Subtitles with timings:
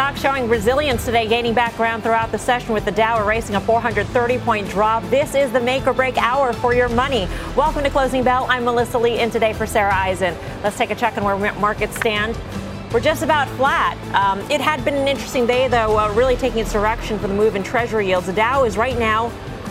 [0.00, 3.60] Stocks showing resilience today, gaining back ground throughout the session with the Dow erasing a
[3.60, 5.02] 430 point drop.
[5.10, 7.28] This is the make or break hour for your money.
[7.54, 8.46] Welcome to Closing Bell.
[8.48, 10.34] I'm Melissa Lee, and today for Sarah Eisen.
[10.62, 12.34] Let's take a check on where markets stand.
[12.94, 13.94] We're just about flat.
[14.14, 17.34] Um, it had been an interesting day, though, uh, really taking its direction for the
[17.34, 18.26] move in Treasury yields.
[18.26, 19.30] The Dow is right now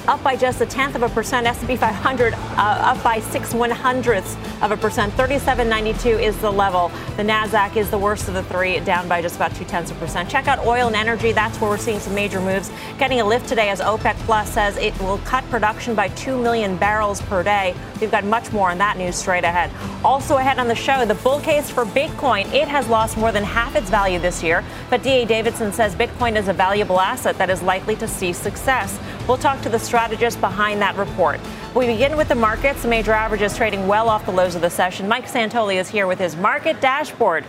[0.09, 1.45] up by just a tenth of a percent.
[1.45, 5.13] S&P 500 uh, up by six one hundredths of a percent.
[5.13, 6.89] 37.92 is the level.
[7.15, 9.97] The Nasdaq is the worst of the three, down by just about two tenths of
[9.97, 10.27] a percent.
[10.27, 11.31] Check out oil and energy.
[11.31, 12.71] That's where we're seeing some major moves.
[12.97, 16.75] Getting a lift today as OPEC Plus says it will cut production by two million
[16.77, 17.75] barrels per day.
[18.01, 19.69] We've got much more on that news straight ahead.
[20.03, 22.51] Also ahead on the show, the bull case for Bitcoin.
[22.51, 26.35] It has lost more than half its value this year, but DA Davidson says Bitcoin
[26.35, 28.99] is a valuable asset that is likely to see success.
[29.27, 31.41] We'll talk to the strategist behind that report.
[31.75, 32.83] We begin with the markets.
[32.83, 35.09] The major averages trading well off the lows of the session.
[35.09, 37.43] Mike Santoli is here with his market dashboard.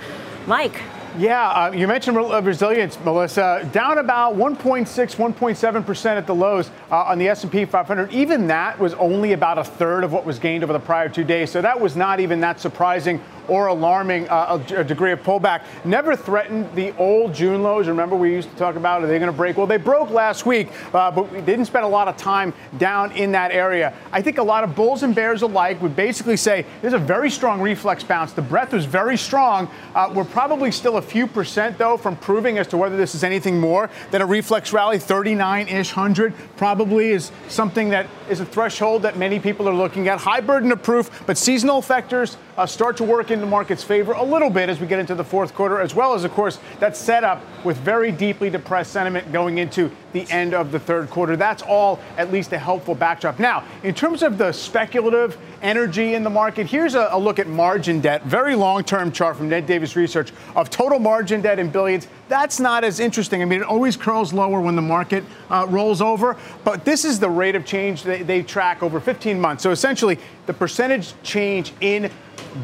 [0.49, 0.83] Mike.
[1.17, 3.69] Yeah, uh, you mentioned uh, resilience, Melissa.
[3.71, 8.13] Down about 1.6, 1.7 percent at the lows uh, on the S&P 500.
[8.13, 11.25] Even that was only about a third of what was gained over the prior two
[11.25, 11.51] days.
[11.51, 15.63] So that was not even that surprising or alarming uh, a, degree of pullback.
[15.85, 17.89] Never threatened the old June lows.
[17.89, 19.57] Remember, we used to talk about are they going to break?
[19.57, 23.11] Well, they broke last week, uh, but we didn't spend a lot of time down
[23.13, 23.93] in that area.
[24.13, 27.29] I think a lot of bulls and bears alike would basically say there's a very
[27.29, 28.33] strong reflex bounce.
[28.33, 29.69] The breadth was very strong.
[29.97, 33.25] Uh, we're probably still a few percent, though, from proving as to whether this is
[33.25, 34.99] anything more than a reflex rally.
[35.01, 40.09] 39 ish hundred probably is something that is a threshold that many people are looking
[40.09, 40.19] at.
[40.19, 44.13] High burden of proof, but seasonal factors uh, start to work in the market's favor
[44.13, 46.59] a little bit as we get into the fourth quarter, as well as, of course,
[46.79, 51.37] that setup with very deeply depressed sentiment going into the end of the third quarter.
[51.37, 53.39] That's all at least a helpful backdrop.
[53.39, 57.47] Now, in terms of the speculative energy in the market, here's a, a look at
[57.47, 61.71] margin debt, very long term chart from Ned Davis Research of total margin debt in
[61.71, 62.09] billions.
[62.29, 63.43] That's not as interesting.
[63.43, 67.19] I mean, it always curls lower when the market uh, rolls over, but this is
[67.19, 69.63] the rate of change they, they track over 15 months.
[69.63, 72.11] So essentially, the percentage change in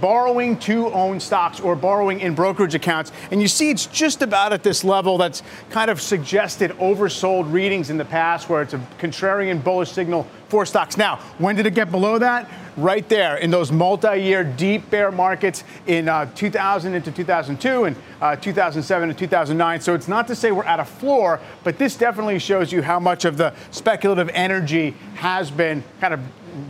[0.01, 3.13] borrowing to own stocks or borrowing in brokerage accounts.
[3.31, 7.91] And you see it's just about at this level that's kind of suggested oversold readings
[7.91, 10.97] in the past where it's a contrarian bullish signal for stocks.
[10.97, 12.49] Now, when did it get below that?
[12.77, 17.97] Right there in those multi year deep bear markets in uh, 2000 into 2002 and
[18.21, 19.81] uh, 2007 to 2009.
[19.81, 23.01] So it's not to say we're at a floor, but this definitely shows you how
[23.01, 26.21] much of the speculative energy has been kind of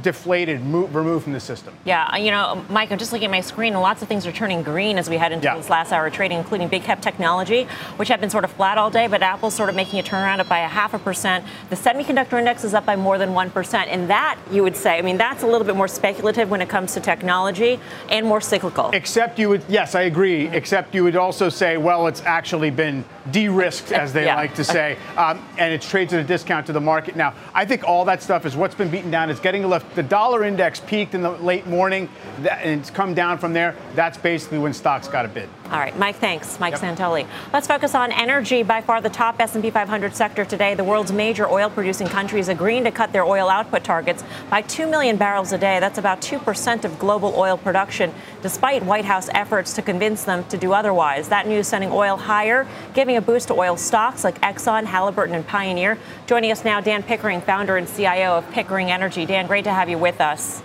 [0.02, 1.74] deflated, move, removed from the system.
[1.84, 4.32] Yeah, you know, Mike, I'm just looking at my screen, and lots of things are
[4.32, 5.56] turning green as we head into yeah.
[5.56, 7.64] this last hour of trading, including big cap technology,
[7.96, 10.38] which had been sort of flat all day, but Apple's sort of making a turnaround
[10.38, 11.44] up by a half a percent.
[11.70, 13.74] The semiconductor index is up by more than 1%.
[13.88, 16.68] And that, you would say, I mean, that's a little bit more speculative when it
[16.68, 18.90] comes to technology and more cyclical.
[18.92, 20.54] Except you would, yes, I agree, mm-hmm.
[20.54, 24.36] except you would also say, well, it's actually been de risked, as they yeah.
[24.36, 27.16] like to say, um, and it trades at a discount to the market.
[27.16, 29.75] Now, I think all that stuff is what's been beaten down, is getting a lift.
[29.94, 33.74] The dollar index peaked in the late morning, and it's come down from there.
[33.94, 35.48] That's basically when stocks got a bid.
[35.70, 36.60] All right, Mike, thanks.
[36.60, 36.80] Mike yep.
[36.80, 37.26] Santoli.
[37.52, 38.62] Let's focus on energy.
[38.62, 40.74] By far the top S&P 500 sector today.
[40.74, 45.16] The world's major oil-producing countries agreeing to cut their oil output targets by 2 million
[45.16, 45.80] barrels a day.
[45.80, 50.56] That's about 2% of global oil production, despite White House efforts to convince them to
[50.56, 51.28] do otherwise.
[51.30, 55.44] That news sending oil higher, giving a boost to oil stocks like Exxon, Halliburton, and
[55.44, 55.98] Pioneer.
[56.28, 59.26] Joining us now, Dan Pickering, founder and CIO of Pickering Energy.
[59.26, 60.62] Dan, great to have you with us.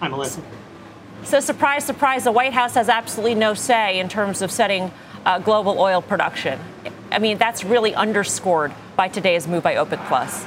[0.00, 0.42] Hi, Melissa.
[1.26, 4.92] So, surprise, surprise, the White House has absolutely no say in terms of setting
[5.24, 6.60] uh, global oil production.
[7.10, 10.46] I mean, that's really underscored by today's move by OPEC Plus.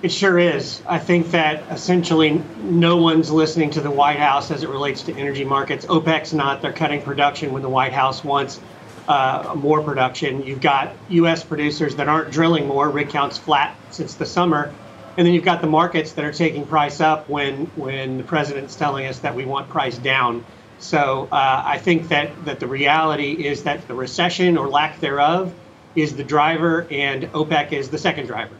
[0.00, 0.80] It sure is.
[0.86, 5.14] I think that essentially no one's listening to the White House as it relates to
[5.14, 5.84] energy markets.
[5.84, 6.62] OPEC's not.
[6.62, 8.60] They're cutting production when the White House wants
[9.06, 10.46] uh, more production.
[10.46, 11.44] You've got U.S.
[11.44, 12.88] producers that aren't drilling more.
[12.88, 14.72] Rig count's flat since the summer.
[15.18, 18.76] And then you've got the markets that are taking price up when when the president's
[18.76, 20.44] telling us that we want price down.
[20.78, 25.52] So uh, I think that that the reality is that the recession or lack thereof
[25.96, 28.54] is the driver, and OPEC is the second driver.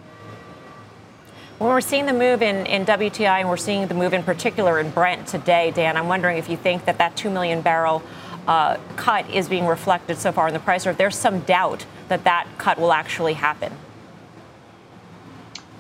[1.59, 4.81] When we're seeing the move in, in WTI and we're seeing the move in particular
[4.81, 8.03] in Brent today, Dan, I'm wondering if you think that that 2 million barrel
[8.49, 11.87] uh, cut is being reflected so far in the price, or if there's some doubt
[12.09, 13.73] that that cut will actually happen?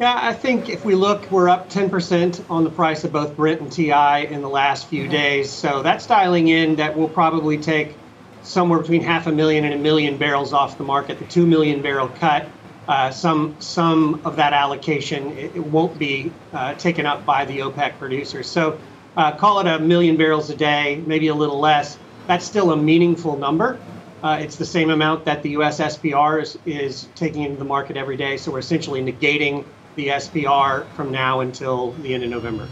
[0.00, 3.61] Yeah, I think if we look, we're up 10% on the price of both Brent
[3.61, 5.11] and TI in the last few mm-hmm.
[5.11, 5.50] days.
[5.50, 7.97] So that's dialing in that will probably take
[8.45, 11.19] somewhere between half a million and a million barrels off the market.
[11.19, 12.47] The 2 million barrel cut,
[12.87, 17.59] uh, some some of that allocation it, it won't be uh, taken up by the
[17.59, 18.49] OPEC producers.
[18.49, 18.79] So
[19.17, 21.99] uh, call it a million barrels a day, maybe a little less.
[22.29, 23.81] That's still a meaningful number.
[24.23, 27.97] Uh, it's the same amount that the US SPR is, is taking into the market
[27.97, 28.37] every day.
[28.37, 29.65] So we're essentially negating
[29.99, 32.69] the SPR from now until the end of November.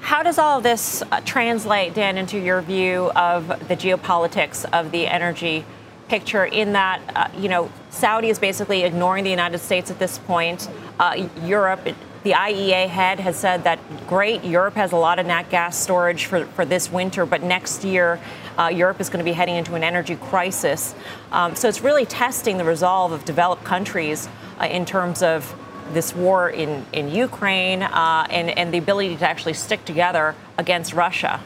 [0.00, 4.90] How does all of this uh, translate, Dan, into your view of the geopolitics of
[4.90, 5.64] the energy
[6.08, 6.44] picture?
[6.44, 10.68] In that, uh, you know, Saudi is basically ignoring the United States at this point.
[10.98, 11.88] Uh, Europe,
[12.24, 13.78] the IEA head has said that
[14.08, 17.84] great, Europe has a lot of nat gas storage for, for this winter, but next
[17.84, 18.18] year,
[18.58, 20.96] uh, Europe is going to be heading into an energy crisis.
[21.30, 24.28] Um, so it's really testing the resolve of developed countries
[24.60, 25.54] uh, in terms of
[25.92, 30.92] this war in, in Ukraine uh, and, and the ability to actually stick together against
[30.94, 31.40] Russia?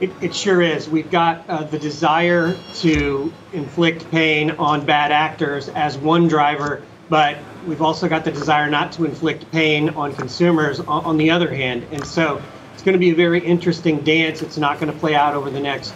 [0.00, 0.88] It, it sure is.
[0.88, 7.36] We've got uh, the desire to inflict pain on bad actors as one driver, but
[7.66, 11.52] we've also got the desire not to inflict pain on consumers on, on the other
[11.52, 11.84] hand.
[11.90, 12.40] And so
[12.74, 14.40] it's going to be a very interesting dance.
[14.40, 15.94] It's not going to play out over the next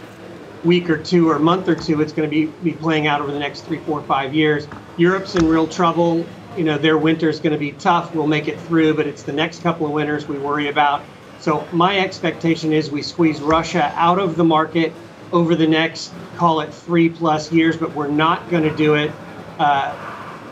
[0.64, 2.00] week or two or month or two.
[2.00, 4.66] It's going to be, be playing out over the next three, four, five years.
[4.96, 6.26] Europe's in real trouble
[6.56, 8.14] you know, their winter is going to be tough.
[8.14, 11.02] We'll make it through, but it's the next couple of winters we worry about.
[11.40, 14.92] So my expectation is we squeeze Russia out of the market
[15.32, 19.10] over the next, call it three plus years, but we're not going to do it
[19.58, 19.96] uh,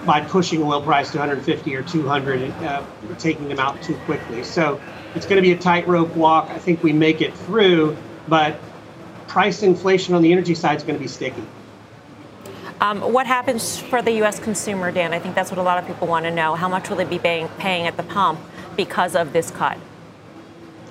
[0.05, 2.83] by pushing oil price to 150 or 200, uh,
[3.19, 4.43] taking them out too quickly.
[4.43, 4.81] So
[5.15, 6.51] it's going to be a tightrope walk.
[6.51, 7.97] I think we make it through,
[8.27, 8.59] but
[9.29, 11.43] price inflation on the energy side is going to be sticky.
[12.81, 14.41] Um, what happens for the U.S.
[14.41, 15.13] consumer, Dan?
[15.13, 16.55] I think that's what a lot of people want to know.
[16.55, 18.41] How much will they be paying, paying at the pump
[18.75, 19.77] because of this cut?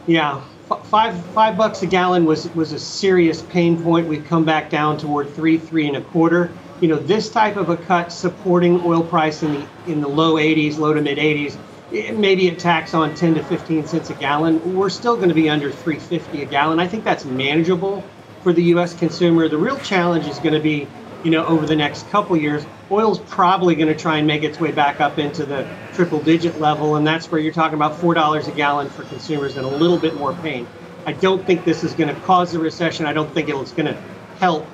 [0.06, 0.42] Yeah,
[0.84, 4.08] five five bucks a gallon was was a serious pain point.
[4.08, 6.52] We've come back down toward three three and a quarter.
[6.80, 10.36] You know, this type of a cut supporting oil price in the in the low
[10.36, 11.58] 80s, low to mid 80s,
[11.92, 14.76] maybe a tax on 10 to 15 cents a gallon.
[14.76, 16.80] We're still going to be under 350 a gallon.
[16.80, 18.04] I think that's manageable
[18.44, 18.94] for the U.S.
[18.94, 19.50] consumer.
[19.50, 20.88] The real challenge is going to be
[21.24, 24.60] you know, over the next couple years, oil's probably going to try and make its
[24.60, 26.96] way back up into the triple digit level.
[26.96, 30.16] And that's where you're talking about $4 a gallon for consumers and a little bit
[30.16, 30.68] more pain.
[31.06, 33.06] I don't think this is going to cause a recession.
[33.06, 33.98] I don't think it's going to
[34.40, 34.68] help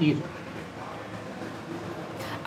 [0.00, 0.22] either.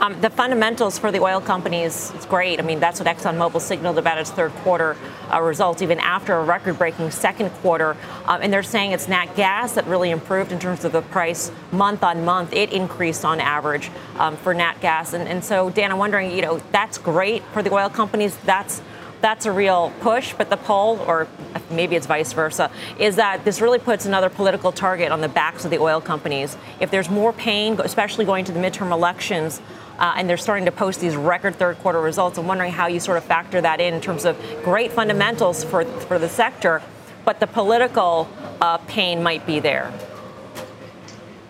[0.01, 2.57] Um, the fundamentals for the oil companies is great.
[2.59, 4.97] I mean, that's what ExxonMobil signaled about its third quarter
[5.31, 7.95] uh, results, even after a record breaking second quarter.
[8.25, 11.51] Um, and they're saying it's nat gas that really improved in terms of the price
[11.71, 12.51] month on month.
[12.51, 15.13] It increased on average um, for nat gas.
[15.13, 18.35] And, and so, Dan, I'm wondering, you know, that's great for the oil companies.
[18.37, 18.81] That's
[19.21, 21.27] that's a real push, but the poll, or
[21.69, 25.63] maybe it's vice versa, is that this really puts another political target on the backs
[25.63, 26.57] of the oil companies.
[26.79, 29.61] If there's more pain, especially going to the midterm elections,
[30.01, 32.37] uh, and they're starting to post these record third quarter results.
[32.37, 35.85] I'm wondering how you sort of factor that in in terms of great fundamentals for,
[35.85, 36.81] for the sector,
[37.23, 38.27] but the political
[38.59, 39.93] uh, pain might be there.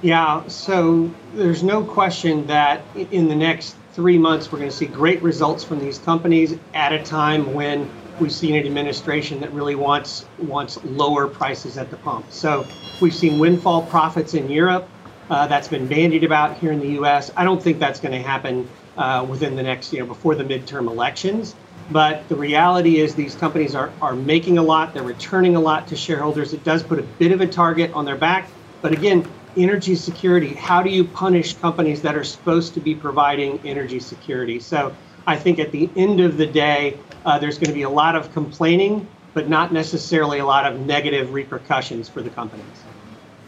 [0.02, 4.86] Yeah, so there's no question that in the next three months, we're going to see
[4.86, 9.76] great results from these companies at a time when we've seen an administration that really
[9.76, 12.26] wants wants lower prices at the pump.
[12.30, 12.66] So
[13.00, 14.88] we've seen windfall profits in Europe
[15.32, 17.32] uh, that's been bandied about here in the U.S.
[17.38, 20.44] I don't think that's going to happen uh, within the next, you know, before the
[20.44, 21.56] midterm elections.
[21.90, 25.88] But the reality is these companies are, are making a lot, they're returning a lot
[25.88, 26.52] to shareholders.
[26.54, 28.50] It does put a bit of a target on their back.
[28.82, 33.60] But again, energy security, how do you punish companies that are supposed to be providing
[33.64, 34.60] energy security?
[34.60, 34.94] So
[35.26, 38.18] I think at the end of the day, uh, there's going to be a lot
[38.18, 42.66] of complaining, but not necessarily a lot of negative repercussions for the companies.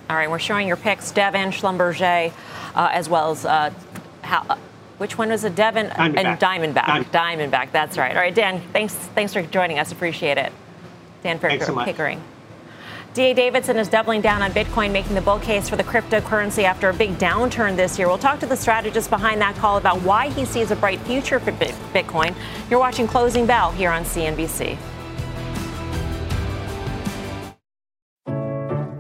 [0.10, 2.32] All right, we're showing your picks, Devon, Schlumberger,
[2.76, 3.72] uh, as well as uh,
[4.22, 4.58] how, uh,
[4.98, 6.18] which one was it, Devon Diamondback.
[6.18, 6.74] and Diamondback.
[6.86, 7.12] Diamondback.
[7.12, 8.12] Diamondback, that's right.
[8.12, 9.92] All right, Dan, thanks, thanks for joining us.
[9.92, 10.52] Appreciate it.
[11.24, 11.62] Dan Pickering.
[11.62, 12.22] So Pickering.
[13.14, 16.90] DA Davidson is doubling down on Bitcoin, making the bull case for the cryptocurrency after
[16.90, 18.08] a big downturn this year.
[18.08, 21.40] We'll talk to the strategist behind that call about why he sees a bright future
[21.40, 22.36] for Bitcoin.
[22.72, 24.78] You're watching Closing Bell here on CNBC.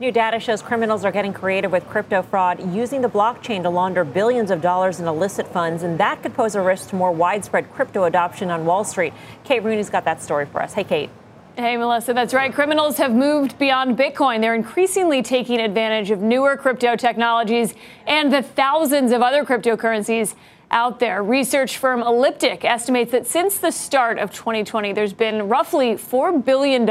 [0.00, 4.02] New data shows criminals are getting creative with crypto fraud using the blockchain to launder
[4.02, 7.72] billions of dollars in illicit funds, and that could pose a risk to more widespread
[7.72, 9.12] crypto adoption on Wall Street.
[9.44, 10.72] Kate Rooney's got that story for us.
[10.74, 11.10] Hey, Kate.
[11.54, 12.52] Hey, Melissa, that's right.
[12.52, 14.40] Criminals have moved beyond Bitcoin.
[14.40, 17.72] They're increasingly taking advantage of newer crypto technologies
[18.04, 20.34] and the thousands of other cryptocurrencies
[20.72, 21.22] out there.
[21.22, 26.84] Research firm Elliptic estimates that since the start of 2020, there's been roughly $4 billion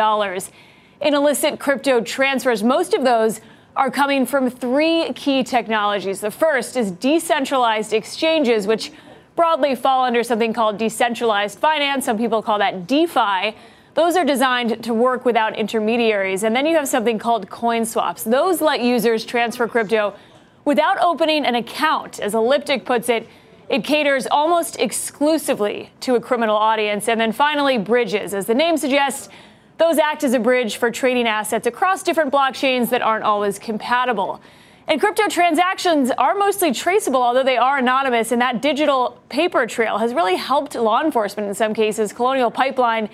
[1.03, 2.63] in illicit crypto transfers.
[2.63, 3.41] Most of those
[3.75, 6.21] are coming from three key technologies.
[6.21, 8.91] The first is decentralized exchanges, which
[9.35, 12.05] broadly fall under something called decentralized finance.
[12.05, 13.55] Some people call that DeFi.
[13.95, 16.43] Those are designed to work without intermediaries.
[16.43, 18.23] And then you have something called coin swaps.
[18.23, 20.15] Those let users transfer crypto
[20.65, 22.19] without opening an account.
[22.19, 23.27] As Elliptic puts it,
[23.69, 27.09] it caters almost exclusively to a criminal audience.
[27.09, 28.33] And then finally, bridges.
[28.33, 29.29] As the name suggests,
[29.83, 34.39] those act as a bridge for trading assets across different blockchains that aren't always compatible.
[34.87, 39.97] And crypto transactions are mostly traceable, although they are anonymous, and that digital paper trail
[39.97, 42.13] has really helped law enforcement in some cases.
[42.13, 43.09] Colonial Pipeline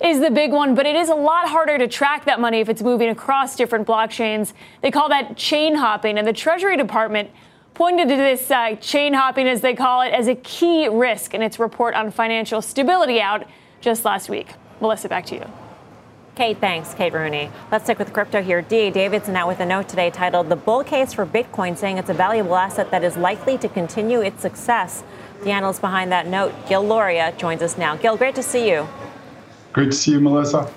[0.00, 2.70] is the big one, but it is a lot harder to track that money if
[2.70, 4.54] it's moving across different blockchains.
[4.80, 7.30] They call that chain hopping, and the Treasury Department
[7.74, 11.42] pointed to this uh, chain hopping, as they call it, as a key risk in
[11.42, 13.46] its report on financial stability out
[13.82, 14.54] just last week.
[14.80, 15.63] Melissa, back to you.
[16.34, 16.94] Kate, thanks.
[16.94, 17.48] Kate Rooney.
[17.70, 18.60] Let's stick with crypto here.
[18.60, 18.90] D.
[18.90, 22.14] Davidson out with a note today titled The Bull Case for Bitcoin, saying it's a
[22.14, 25.04] valuable asset that is likely to continue its success.
[25.44, 27.94] The analyst behind that note, Gil Luria, joins us now.
[27.94, 28.88] Gil, great to see you.
[29.72, 30.68] Great to see you, Melissa.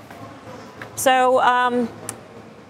[0.95, 1.89] So, um,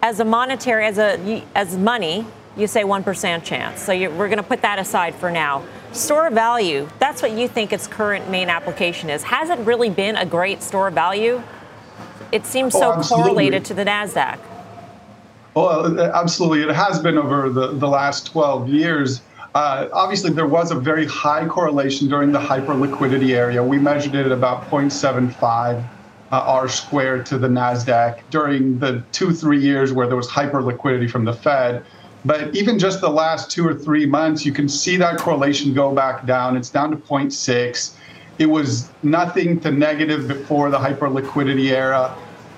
[0.01, 2.25] as a monetary, as a as money,
[2.56, 3.82] you say one percent chance.
[3.82, 5.63] So you, we're going to put that aside for now.
[5.91, 6.88] Store value.
[7.00, 9.24] That's what you think its current main application is.
[9.24, 11.41] Has it really been a great store value?
[12.31, 14.39] It seems so oh, correlated to the NASDAQ.
[15.53, 16.62] Well, absolutely.
[16.62, 19.22] It has been over the, the last 12 years.
[19.55, 23.63] Uh, obviously, there was a very high correlation during the hyperliquidity area.
[23.63, 25.84] We measured it at about 0.75
[26.31, 31.10] uh, R squared to the NASDAQ during the two, three years where there was hyperliquidity
[31.10, 31.84] from the Fed.
[32.25, 35.93] But even just the last two or three months, you can see that correlation go
[35.96, 36.57] back down.
[36.57, 37.93] It's down to 0.6.
[38.39, 42.15] It was nothing to negative before the hyperliquidity era.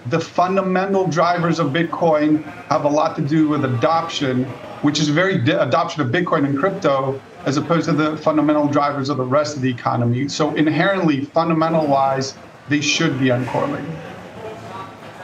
[0.07, 4.43] The fundamental drivers of Bitcoin have a lot to do with adoption,
[4.81, 9.09] which is very di- adoption of Bitcoin and crypto, as opposed to the fundamental drivers
[9.09, 10.27] of the rest of the economy.
[10.27, 12.33] So inherently, fundamental wise,
[12.67, 13.97] they should be uncorrelated.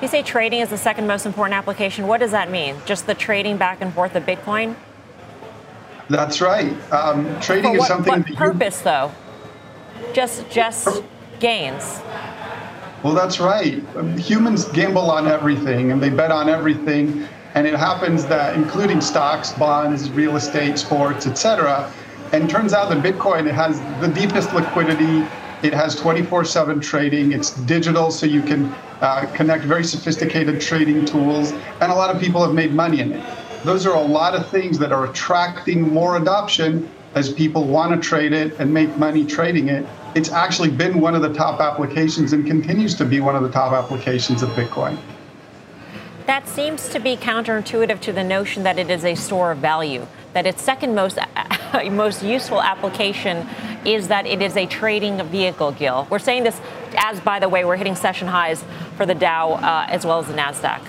[0.01, 2.07] You say trading is the second most important application.
[2.07, 2.75] What does that mean?
[2.85, 4.75] Just the trading back and forth of Bitcoin?
[6.09, 6.73] That's right.
[6.91, 8.21] Um, trading what, is something.
[8.21, 9.11] What purpose, you, though?
[10.13, 11.03] Just just
[11.39, 12.01] gains.
[13.03, 13.83] Well, that's right.
[14.17, 17.27] Humans gamble on everything and they bet on everything.
[17.53, 21.91] And it happens that, including stocks, bonds, real estate, sports, etc.
[22.33, 25.25] And turns out that Bitcoin it has the deepest liquidity.
[25.61, 27.31] It has 24/7 trading.
[27.31, 28.65] It's digital, so you can
[29.01, 31.53] uh, connect very sophisticated trading tools.
[31.81, 33.23] And a lot of people have made money in it.
[33.63, 38.07] Those are a lot of things that are attracting more adoption as people want to
[38.07, 39.85] trade it and make money trading it.
[40.15, 43.49] It's actually been one of the top applications and continues to be one of the
[43.49, 44.97] top applications of Bitcoin.
[46.25, 50.07] That seems to be counterintuitive to the notion that it is a store of value.
[50.33, 51.17] That its second most
[51.91, 53.47] most useful application
[53.85, 55.71] is that it is a trading vehicle.
[55.71, 56.59] Gil, we're saying this
[56.97, 58.63] as, by the way, we're hitting session highs
[58.97, 60.81] for the Dow uh, as well as the Nasdaq.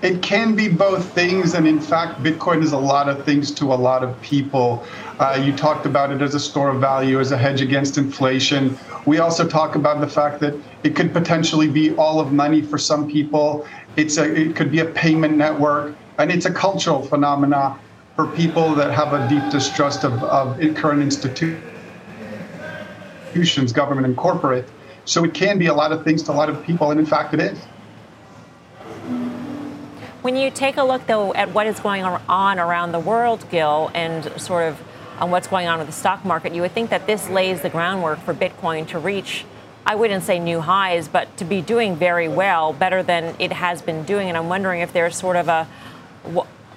[0.00, 3.72] It can be both things, and in fact, Bitcoin is a lot of things to
[3.72, 4.84] a lot of people.
[5.18, 8.78] Uh, you talked about it as a store of value, as a hedge against inflation.
[9.06, 12.78] We also talk about the fact that it could potentially be all of money for
[12.78, 13.66] some people.
[13.96, 17.76] It's a, it could be a payment network, and it's a cultural phenomena
[18.14, 21.60] for people that have a deep distrust of, of current institutions,
[23.72, 24.68] government and corporate.
[25.06, 27.06] So it can be a lot of things to a lot of people, and in
[27.06, 27.58] fact, it is.
[30.28, 33.90] When you take a look, though, at what is going on around the world, Gil,
[33.94, 34.78] and sort of
[35.18, 37.70] on what's going on with the stock market, you would think that this lays the
[37.70, 39.46] groundwork for Bitcoin to reach,
[39.86, 43.80] I wouldn't say new highs, but to be doing very well, better than it has
[43.80, 44.28] been doing.
[44.28, 45.66] And I'm wondering if there's sort of a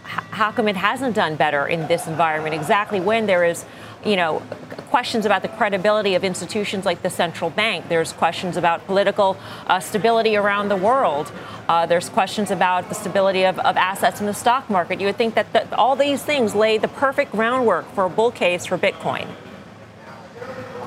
[0.08, 2.56] how come it hasn't done better in this environment?
[2.56, 3.66] Exactly when there is,
[4.06, 4.42] you know,
[4.90, 7.88] questions about the credibility of institutions like the central bank.
[7.88, 11.32] There's questions about political uh, stability around the world.
[11.70, 15.00] Uh, there's questions about the stability of, of, assets in the stock market.
[15.00, 18.32] You would think that the, all these things lay the perfect groundwork for a bull
[18.32, 19.28] case for Bitcoin.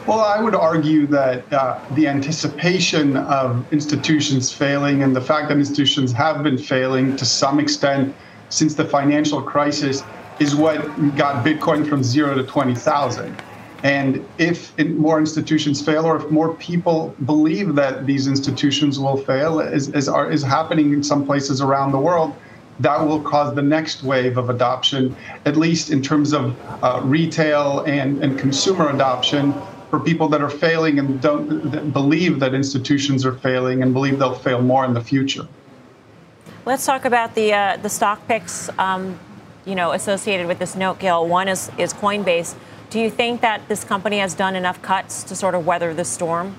[0.07, 5.57] Well, I would argue that uh, the anticipation of institutions failing and the fact that
[5.57, 8.15] institutions have been failing to some extent
[8.51, 10.03] since the financial crisis
[10.41, 10.81] is what
[11.17, 13.37] got Bitcoin from zero to 20,000.
[13.83, 19.61] And if more institutions fail, or if more people believe that these institutions will fail,
[19.61, 22.35] as, as are, is happening in some places around the world,
[22.81, 25.15] that will cause the next wave of adoption,
[25.45, 29.55] at least in terms of uh, retail and, and consumer adoption
[29.91, 34.35] for people that are failing and don't believe that institutions are failing and believe they'll
[34.35, 35.47] fail more in the future.
[36.67, 39.19] Let's talk about the uh, the stock picks, um,
[39.65, 41.27] you know, associated with this note, Gil.
[41.27, 42.55] One is is Coinbase.
[42.91, 46.05] Do you think that this company has done enough cuts to sort of weather the
[46.05, 46.57] storm?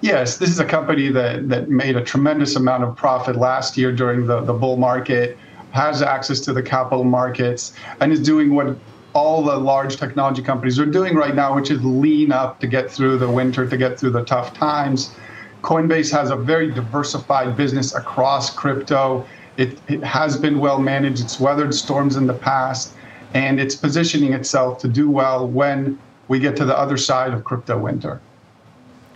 [0.00, 3.90] Yes, this is a company that, that made a tremendous amount of profit last year
[3.90, 5.38] during the, the bull market,
[5.70, 8.76] has access to the capital markets, and is doing what
[9.14, 12.90] all the large technology companies are doing right now, which is lean up to get
[12.90, 15.14] through the winter, to get through the tough times.
[15.62, 19.26] Coinbase has a very diversified business across crypto.
[19.56, 21.22] It, it has been well managed.
[21.22, 22.94] It's weathered storms in the past,
[23.34, 27.44] and it's positioning itself to do well when we get to the other side of
[27.44, 28.20] crypto winter.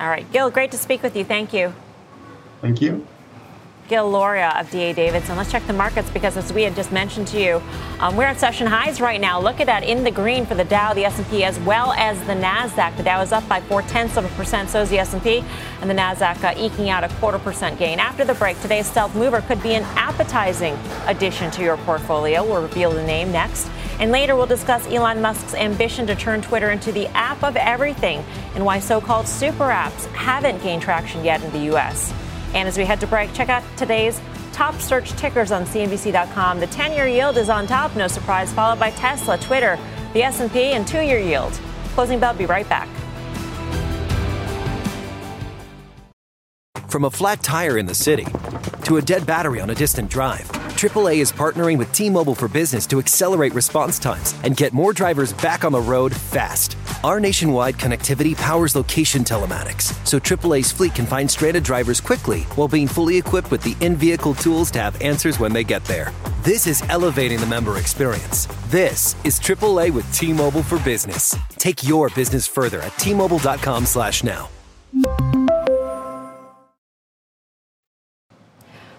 [0.00, 1.24] All right, Gil, great to speak with you.
[1.24, 1.74] Thank you.
[2.60, 3.06] Thank you.
[3.88, 5.36] Gil Luria of DA Davidson.
[5.36, 7.62] Let's check the markets because, as we had just mentioned to you,
[8.00, 9.40] um, we're at session highs right now.
[9.40, 12.34] Look at that in the green for the Dow, the S&P, as well as the
[12.34, 12.96] Nasdaq.
[12.98, 14.68] The Dow is up by four tenths of a percent.
[14.68, 15.42] So is the S&P,
[15.80, 17.98] and the Nasdaq uh, eking out a quarter percent gain.
[17.98, 22.44] After the break, today's stealth mover could be an appetizing addition to your portfolio.
[22.44, 23.70] We'll reveal the name next.
[23.98, 28.22] And later, we'll discuss Elon Musk's ambition to turn Twitter into the app of everything
[28.54, 32.12] and why so called super apps haven't gained traction yet in the U.S.
[32.54, 34.20] And as we head to break, check out today's
[34.52, 36.60] top search tickers on CNBC.com.
[36.60, 39.78] The 10-year yield is on top, no surprise, followed by Tesla, Twitter,
[40.14, 41.52] the S&P, and two-year yield.
[41.94, 42.34] Closing bell.
[42.34, 42.88] Be right back.
[46.88, 48.26] From a flat tire in the city
[48.84, 50.48] to a dead battery on a distant drive.
[50.78, 54.92] AAA is partnering with T Mobile for Business to accelerate response times and get more
[54.92, 56.76] drivers back on the road fast.
[57.04, 62.66] Our nationwide connectivity powers location telematics, so AAA's fleet can find stranded drivers quickly while
[62.66, 66.12] being fully equipped with the in vehicle tools to have answers when they get there.
[66.42, 68.48] This is elevating the member experience.
[68.66, 71.36] This is AAA with T Mobile for Business.
[71.50, 74.48] Take your business further at T Mobile.com/slash now.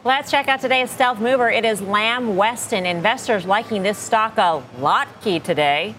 [0.05, 1.49] Let's check out today's stealth mover.
[1.49, 2.85] It is Lamb Weston.
[2.85, 5.95] Investors liking this stock a lot key today.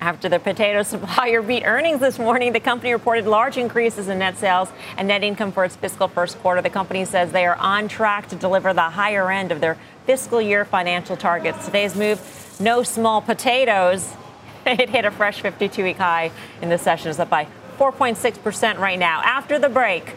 [0.00, 4.38] After the potato supplier beat earnings this morning, the company reported large increases in net
[4.38, 6.62] sales and net income for its fiscal first quarter.
[6.62, 10.40] The company says they are on track to deliver the higher end of their fiscal
[10.40, 11.66] year financial targets.
[11.66, 12.20] Today's move,
[12.60, 14.14] no small potatoes.
[14.66, 16.30] It hit a fresh 52 week high
[16.60, 17.08] in the session.
[17.08, 17.46] It's up by
[17.78, 19.22] 4.6% right now.
[19.24, 20.14] After the break,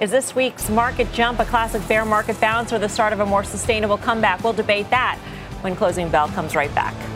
[0.00, 3.26] is this week's market jump a classic bear market bounce or the start of a
[3.26, 4.42] more sustainable comeback?
[4.42, 5.18] We'll debate that
[5.60, 7.11] when closing bell comes right back.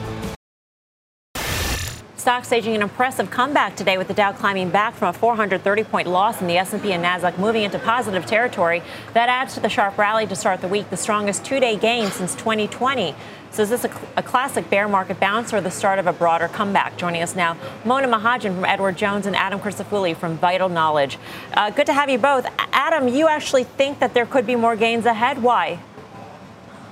[2.26, 6.08] Stocks staging an impressive comeback today with the Dow climbing back from a 430 point
[6.08, 8.82] loss and the S&P and Nasdaq moving into positive territory.
[9.14, 12.34] That adds to the sharp rally to start the week, the strongest two-day gain since
[12.34, 13.14] 2020.
[13.52, 16.48] So is this a, a, classic bear market bounce or the start of a broader
[16.48, 16.96] comeback?
[16.96, 21.18] Joining us now, Mona Mahajan from Edward Jones and Adam Crisafulli from Vital Knowledge.
[21.54, 22.44] Uh, good to have you both.
[22.72, 25.40] Adam, you actually think that there could be more gains ahead.
[25.44, 25.78] Why?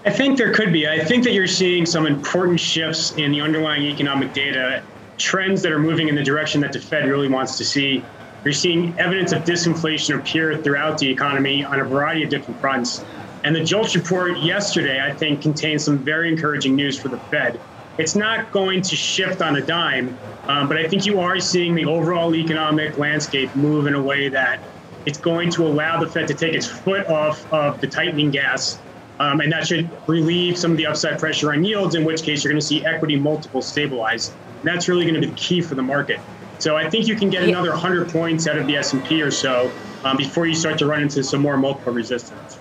[0.07, 0.87] I think there could be.
[0.87, 4.85] I think that you're seeing some important shifts in the underlying economic data
[5.19, 8.05] trends that are moving in the direction that the Fed really wants to see.
[8.45, 13.05] You're seeing evidence of disinflation appear throughout the economy on a variety of different fronts.
[13.45, 17.61] And the JOLTS report yesterday, I think, contains some very encouraging news for the Fed.
[17.99, 21.75] It's not going to shift on a dime, um, but I think you are seeing
[21.75, 24.65] the overall economic landscape move in a way that
[25.07, 28.83] it's going to allow the Fed to take its foot off of the tightening gas.
[29.21, 32.43] Um, and that should relieve some of the upside pressure on yields, in which case
[32.43, 34.37] you're going to see equity multiples stabilize.
[34.65, 36.19] That's really going to be the key for the market.
[36.59, 39.71] So I think you can get another 100 points out of the S&P or so
[40.05, 42.59] um, before you start to run into some more multiple resistance.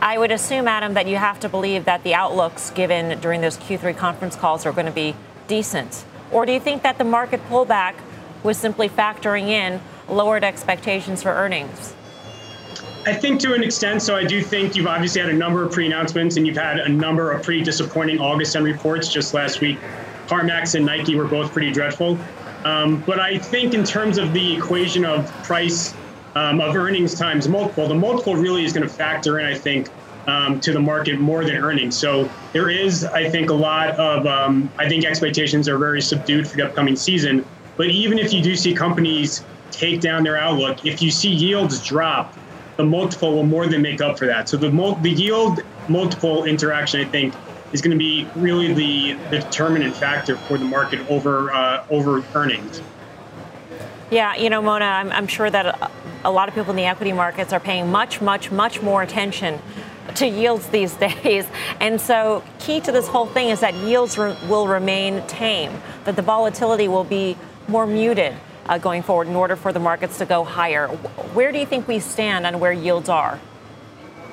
[0.00, 3.58] I would assume, Adam, that you have to believe that the outlooks given during those
[3.58, 5.14] Q3 conference calls are going to be
[5.46, 6.04] decent.
[6.32, 7.94] Or do you think that the market pullback
[8.42, 11.94] was simply factoring in lowered expectations for earnings?
[13.06, 14.02] I think to an extent.
[14.02, 16.88] So I do think you've obviously had a number of pre-announcements and you've had a
[16.88, 19.78] number of pretty disappointing August end reports just last week.
[20.30, 22.24] CarMax and Nike were both pretty dreadful.
[22.64, 25.94] Um, but I think in terms of the equation of price
[26.36, 29.88] um, of earnings times multiple, the multiple really is going to factor in, I think,
[30.28, 31.98] um, to the market more than earnings.
[31.98, 36.48] So there is, I think, a lot of, um, I think expectations are very subdued
[36.48, 37.44] for the upcoming season.
[37.76, 41.80] But even if you do see companies take down their outlook, if you see yields
[41.80, 42.36] drop,
[42.76, 44.48] the multiple will more than make up for that.
[44.48, 47.36] So the, the yield multiple interaction, I think,
[47.72, 52.24] is going to be really the, the determinant factor for the market over uh, over
[52.34, 52.82] earnings.
[54.10, 55.90] Yeah, you know, Mona, I'm, I'm sure that
[56.24, 59.60] a lot of people in the equity markets are paying much, much, much more attention
[60.16, 61.46] to yields these days.
[61.78, 66.16] And so, key to this whole thing is that yields re- will remain tame, that
[66.16, 67.36] the volatility will be
[67.68, 68.34] more muted
[68.66, 70.88] uh, going forward in order for the markets to go higher.
[70.88, 73.38] Where do you think we stand on where yields are?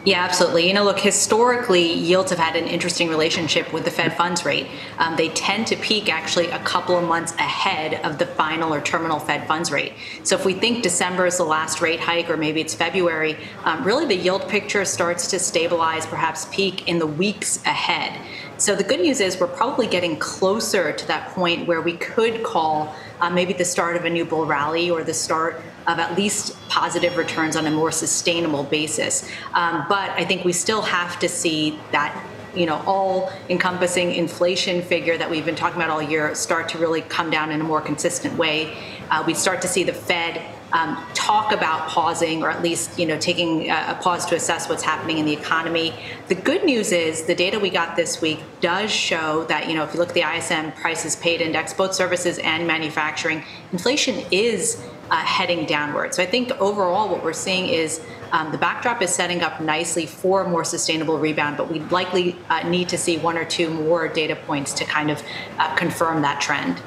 [0.07, 0.69] Yeah, absolutely.
[0.69, 4.67] You know, look, historically, yields have had an interesting relationship with the Fed funds rate.
[4.99, 8.79] Um, they tend to peak actually a couple of months ahead of the final or
[8.79, 9.91] terminal Fed funds rate.
[10.23, 13.83] So if we think December is the last rate hike, or maybe it's February, um,
[13.83, 18.17] really the yield picture starts to stabilize, perhaps peak in the weeks ahead.
[18.59, 22.43] So the good news is we're probably getting closer to that point where we could
[22.43, 26.17] call uh, maybe the start of a new bull rally or the start of at
[26.17, 29.29] least positive returns on a more sustainable basis.
[29.53, 32.15] Um, but I think we still have to see that
[32.55, 36.77] you know all encompassing inflation figure that we've been talking about all year start to
[36.77, 38.75] really come down in a more consistent way
[39.11, 40.41] uh, we start to see the fed
[40.73, 44.83] um, talk about pausing or at least you know taking a pause to assess what's
[44.83, 45.93] happening in the economy.
[46.27, 49.83] The good news is the data we got this week does show that you know
[49.83, 54.83] if you look at the ISM prices paid index, both services and manufacturing, inflation is
[55.09, 56.13] uh, heading downward.
[56.13, 60.05] So I think overall what we're seeing is um, the backdrop is setting up nicely
[60.05, 63.69] for a more sustainable rebound, but we likely uh, need to see one or two
[63.69, 65.21] more data points to kind of
[65.57, 66.81] uh, confirm that trend.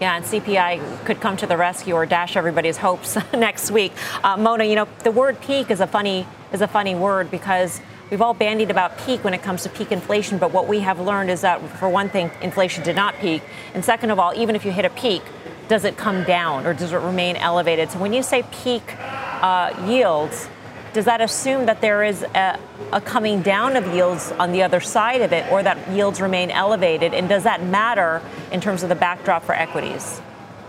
[0.00, 3.92] Yeah, and CPI could come to the rescue or dash everybody's hopes next week.
[4.22, 7.80] Uh, Mona, you know the word peak is a funny is a funny word because
[8.10, 11.00] we've all bandied about peak when it comes to peak inflation, but what we have
[11.00, 14.54] learned is that for one thing, inflation did not peak, and second of all, even
[14.54, 15.22] if you hit a peak,
[15.68, 17.90] does it come down or does it remain elevated?
[17.90, 20.48] So when you say peak uh, yields,
[20.92, 22.58] does that assume that there is a,
[22.92, 26.50] a, coming down of yields on the other side of it, or that yields remain
[26.50, 27.12] elevated?
[27.12, 30.22] And does that matter in terms of the backdrop for equities?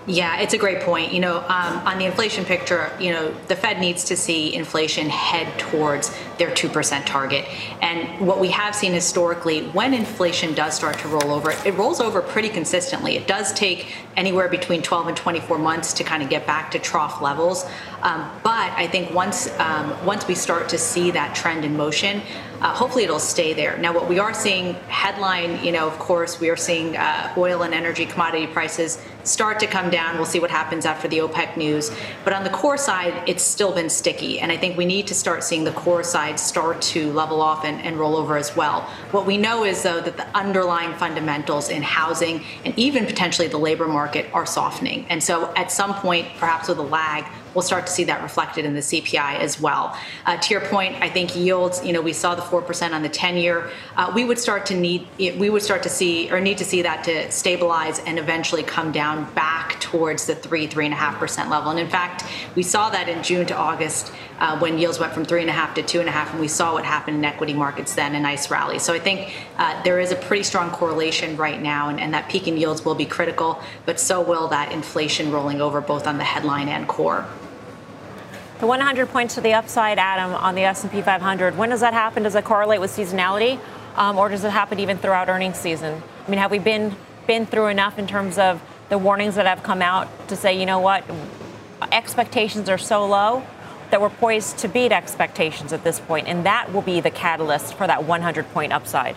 [0.09, 1.11] Yeah, it's a great point.
[1.11, 5.09] You know, um, on the inflation picture, you know, the Fed needs to see inflation
[5.09, 7.43] head towards their 2% target.
[7.81, 11.99] And what we have seen historically, when inflation does start to roll over, it rolls
[11.99, 13.17] over pretty consistently.
[13.17, 16.79] It does take anywhere between 12 and 24 months to kind of get back to
[16.79, 17.65] trough levels.
[18.01, 22.21] Um, but I think once um, once we start to see that trend in motion,
[22.61, 23.77] uh, hopefully it'll stay there.
[23.77, 27.63] Now, what we are seeing headline, you know, of course, we are seeing uh, oil
[27.63, 30.15] and energy commodity prices start to come down.
[30.15, 31.91] We'll see what happens after the OPEC news.
[32.23, 34.39] But on the core side, it's still been sticky.
[34.39, 37.65] And I think we need to start seeing the core side start to level off
[37.65, 38.81] and, and roll over as well.
[39.11, 43.57] What we know is, though, that the underlying fundamentals in housing and even potentially the
[43.57, 45.05] labor market are softening.
[45.09, 48.65] And so at some point, perhaps with a lag, we'll start to see that reflected
[48.65, 49.97] in the CPI as well.
[50.25, 53.09] Uh, to your point, I think yields, you know, we saw the 4% on the
[53.09, 53.69] 10 year.
[53.95, 56.81] Uh, we would start to need, we would start to see or need to see
[56.81, 61.71] that to stabilize and eventually come down back towards the 3, 3.5% level.
[61.71, 62.23] And in fact,
[62.55, 66.31] we saw that in June to August uh, when yields went from 3.5 to 2.5,
[66.31, 68.79] and we saw what happened in equity markets then, a nice rally.
[68.79, 72.29] So I think uh, there is a pretty strong correlation right now, and, and that
[72.29, 76.17] peak in yields will be critical, but so will that inflation rolling over both on
[76.17, 77.25] the headline and core.
[78.59, 81.57] The 100 points to the upside, Adam, on the S&P 500.
[81.57, 82.23] When does that happen?
[82.23, 83.59] Does it correlate with seasonality,
[83.95, 86.01] um, or does it happen even throughout earnings season?
[86.25, 86.95] I mean, have we been
[87.27, 90.65] been through enough in terms of the warnings that have come out to say, you
[90.65, 91.03] know what,
[91.91, 93.43] expectations are so low
[93.89, 97.73] that we're poised to beat expectations at this point, and that will be the catalyst
[97.73, 99.15] for that 100 point upside.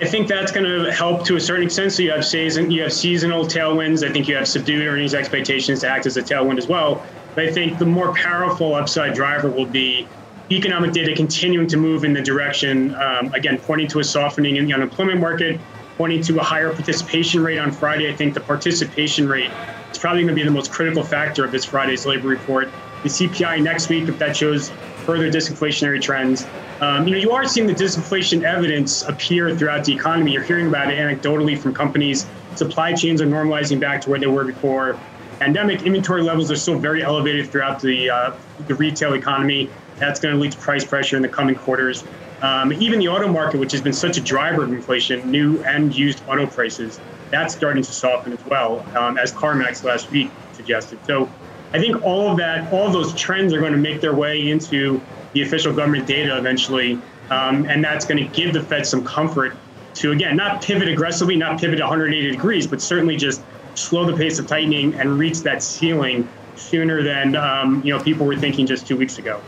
[0.00, 1.90] I think that's going to help to a certain extent.
[1.90, 4.08] So you have season, you have seasonal tailwinds.
[4.08, 7.04] I think you have subdued earnings expectations to act as a tailwind as well.
[7.34, 10.06] But I think the more powerful upside driver will be
[10.52, 14.66] economic data continuing to move in the direction, um, again, pointing to a softening in
[14.66, 15.60] the unemployment market,
[15.96, 18.08] pointing to a higher participation rate on Friday.
[18.08, 19.50] I think the participation rate
[19.90, 22.68] is probably going to be the most critical factor of this Friday's labor report.
[23.02, 24.70] The CPI next week, if that shows
[25.04, 26.46] further disinflationary trends.
[26.80, 30.32] Um, you know, you are seeing the disinflation evidence appear throughout the economy.
[30.32, 32.26] You're hearing about it anecdotally from companies.
[32.56, 34.98] Supply chains are normalizing back to where they were before
[35.38, 35.82] pandemic.
[35.82, 39.70] Inventory levels are still very elevated throughout the uh, the retail economy.
[39.96, 42.04] That's going to lead to price pressure in the coming quarters.
[42.42, 45.96] Um, even the auto market, which has been such a driver of inflation, new and
[45.96, 50.98] used auto prices, that's starting to soften as well, um, as CarMax last week suggested.
[51.04, 51.28] So
[51.72, 54.50] I think all of that, all of those trends are going to make their way
[54.50, 55.00] into
[55.32, 57.00] the official government data eventually.
[57.30, 59.54] Um, and that's going to give the Fed some comfort
[59.94, 63.42] to, again, not pivot aggressively, not pivot 180 degrees, but certainly just
[63.74, 68.26] slow the pace of tightening and reach that ceiling sooner than um, you know people
[68.26, 69.40] were thinking just two weeks ago.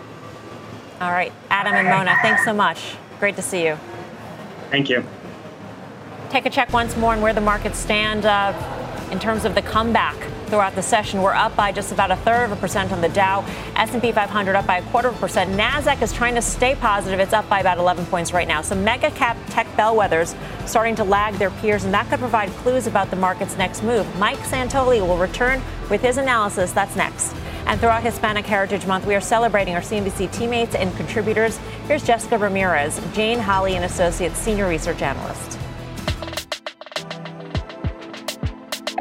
[1.00, 2.94] All right, Adam and Mona, thanks so much.
[3.18, 3.76] Great to see you.
[4.70, 5.04] Thank you.
[6.28, 8.52] Take a check once more on where the markets stand uh,
[9.10, 10.16] in terms of the comeback
[10.50, 11.22] throughout the session.
[11.22, 13.44] We're up by just about a third of a percent on the Dow.
[13.76, 15.52] S&P 500 up by a quarter of a percent.
[15.52, 17.20] Nasdaq is trying to stay positive.
[17.20, 18.60] It's up by about 11 points right now.
[18.60, 20.36] So mega cap tech bellwethers
[20.66, 24.04] starting to lag their peers, and that could provide clues about the market's next move.
[24.18, 26.72] Mike Santoli will return with his analysis.
[26.72, 27.34] That's next.
[27.66, 31.58] And throughout Hispanic Heritage Month, we are celebrating our CNBC teammates and contributors.
[31.86, 35.59] Here's Jessica Ramirez, Jane Hali and Associates Senior Research Analyst.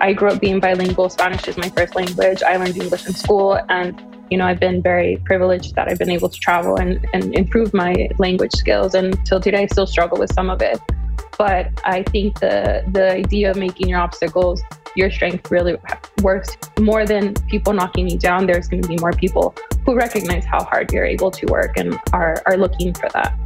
[0.02, 1.10] I grew up being bilingual.
[1.10, 2.42] Spanish is my first language.
[2.44, 3.60] I learned English in school.
[3.70, 7.36] And, you know, I've been very privileged that I've been able to travel and, and
[7.36, 8.96] improve my language skills.
[8.96, 10.80] And till today, I still struggle with some of it.
[11.38, 14.62] But I think the, the idea of making your obstacles
[14.96, 15.78] your strength really
[16.22, 18.46] works more than people knocking you down.
[18.46, 21.98] There's going to be more people who recognize how hard you're able to work and
[22.12, 23.38] are, are looking for that.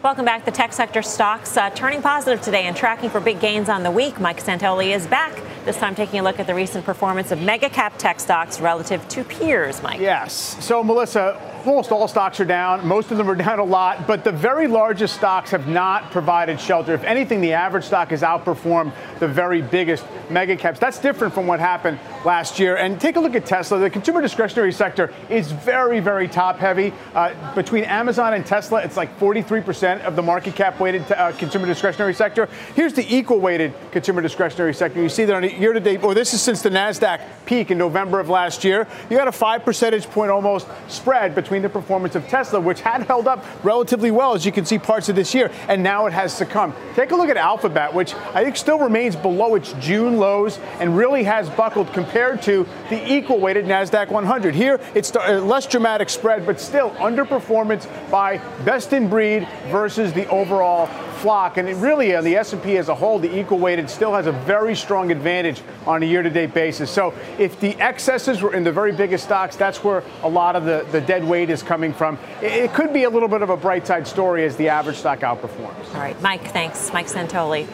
[0.00, 0.44] Welcome back.
[0.44, 3.90] The tech sector stocks uh, turning positive today and tracking for big gains on the
[3.90, 4.20] week.
[4.20, 7.68] Mike Santoli is back, this time taking a look at the recent performance of mega
[7.68, 9.98] cap tech stocks relative to peers, Mike.
[9.98, 10.56] Yes.
[10.64, 12.86] So, Melissa, almost all stocks are down.
[12.86, 16.60] Most of them are down a lot, but the very largest stocks have not provided
[16.60, 16.94] shelter.
[16.94, 20.78] If anything, the average stock has outperformed the very biggest mega caps.
[20.78, 22.76] That's different from what happened last year.
[22.76, 23.78] And take a look at Tesla.
[23.78, 26.92] The consumer discretionary sector is very, very top heavy.
[27.14, 31.66] Uh, between Amazon and Tesla, it's like 43% of the market cap weighted uh, consumer
[31.66, 32.48] discretionary sector.
[32.74, 35.02] Here's the equal weighted consumer discretionary sector.
[35.02, 37.70] You see that on a year to date, or this is since the NASDAQ peak
[37.70, 38.86] in November of last year.
[39.10, 42.82] You got a five percentage point almost spread between between the performance of Tesla, which
[42.82, 46.04] had held up relatively well, as you can see parts of this year, and now
[46.04, 46.74] it has succumbed.
[46.94, 50.94] Take a look at Alphabet, which I think still remains below its June lows and
[50.94, 54.54] really has buckled compared to the equal weighted NASDAQ 100.
[54.54, 60.12] Here, it's a uh, less dramatic spread, but still underperformance by best in breed versus
[60.12, 60.86] the overall
[61.18, 61.56] flock.
[61.56, 64.74] And really, on the S&P as a whole, the equal weighted still has a very
[64.74, 66.90] strong advantage on a year-to-date basis.
[66.90, 70.64] So if the excesses were in the very biggest stocks, that's where a lot of
[70.64, 72.18] the, the dead weight is coming from.
[72.42, 75.20] It, could be a little bit of a bright side story as the average stock
[75.20, 75.94] outperforms.
[75.94, 76.92] All right, Mike, thanks.
[76.92, 77.66] Mike Santoli.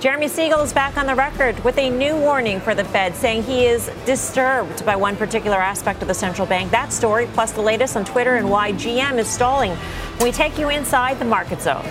[0.00, 3.44] Jeremy Siegel is back on the record with a new warning for the Fed, saying
[3.44, 6.70] he is disturbed by one particular aspect of the central bank.
[6.70, 9.74] That story, plus the latest on Twitter and why GM is stalling.
[10.20, 11.86] We take you inside the market zone.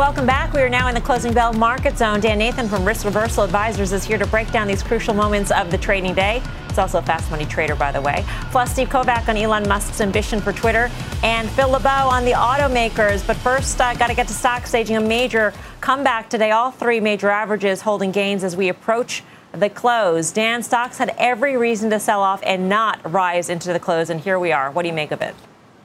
[0.00, 0.54] Welcome back.
[0.54, 2.20] We are now in the closing bell market zone.
[2.20, 5.70] Dan Nathan from Risk Reversal Advisors is here to break down these crucial moments of
[5.70, 6.42] the trading day.
[6.68, 8.24] He's also a fast money trader, by the way.
[8.50, 10.90] Plus, Steve Kovach on Elon Musk's ambition for Twitter,
[11.22, 13.26] and Phil LeBeau on the automakers.
[13.26, 16.50] But first, I uh, got to get to stock staging a major comeback today.
[16.50, 20.32] All three major averages holding gains as we approach the close.
[20.32, 24.18] Dan, stocks had every reason to sell off and not rise into the close, and
[24.18, 24.70] here we are.
[24.70, 25.34] What do you make of it?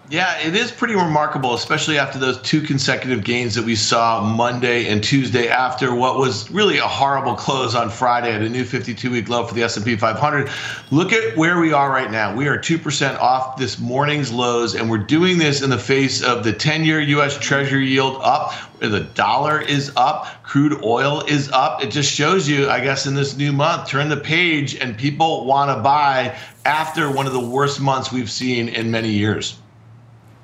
[0.08, 4.88] Yeah, it is pretty remarkable, especially after those two consecutive gains that we saw Monday
[4.88, 9.30] and Tuesday after what was really a horrible close on Friday at a new 52-week
[9.30, 10.52] low for the S&P 500.
[10.92, 12.36] Look at where we are right now.
[12.36, 16.44] We are 2% off this morning's lows and we're doing this in the face of
[16.44, 21.84] the 10-year US Treasury yield up, the dollar is up, crude oil is up.
[21.84, 25.46] It just shows you, I guess in this new month, turn the page and people
[25.46, 29.58] want to buy after one of the worst months we've seen in many years.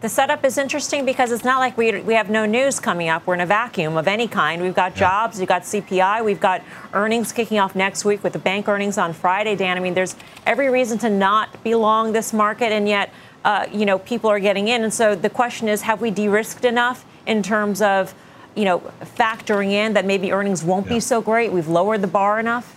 [0.02, 3.28] The setup is interesting because it's not like we, we have no news coming up.
[3.28, 4.60] We're in a vacuum of any kind.
[4.64, 8.40] We've got jobs, we've got CPI, we've got earnings kicking off next week with the
[8.40, 9.78] bank earnings on Friday, Dan.
[9.78, 10.16] I mean, there's
[10.48, 13.14] every reason to not be long this market, and yet,
[13.46, 14.84] uh, you know, people are getting in.
[14.84, 18.16] And so the question is, have we de-risked enough in terms of,
[18.56, 20.94] you know, factoring in that maybe earnings won't yeah.
[20.94, 21.52] be so great?
[21.52, 22.76] We've lowered the bar enough?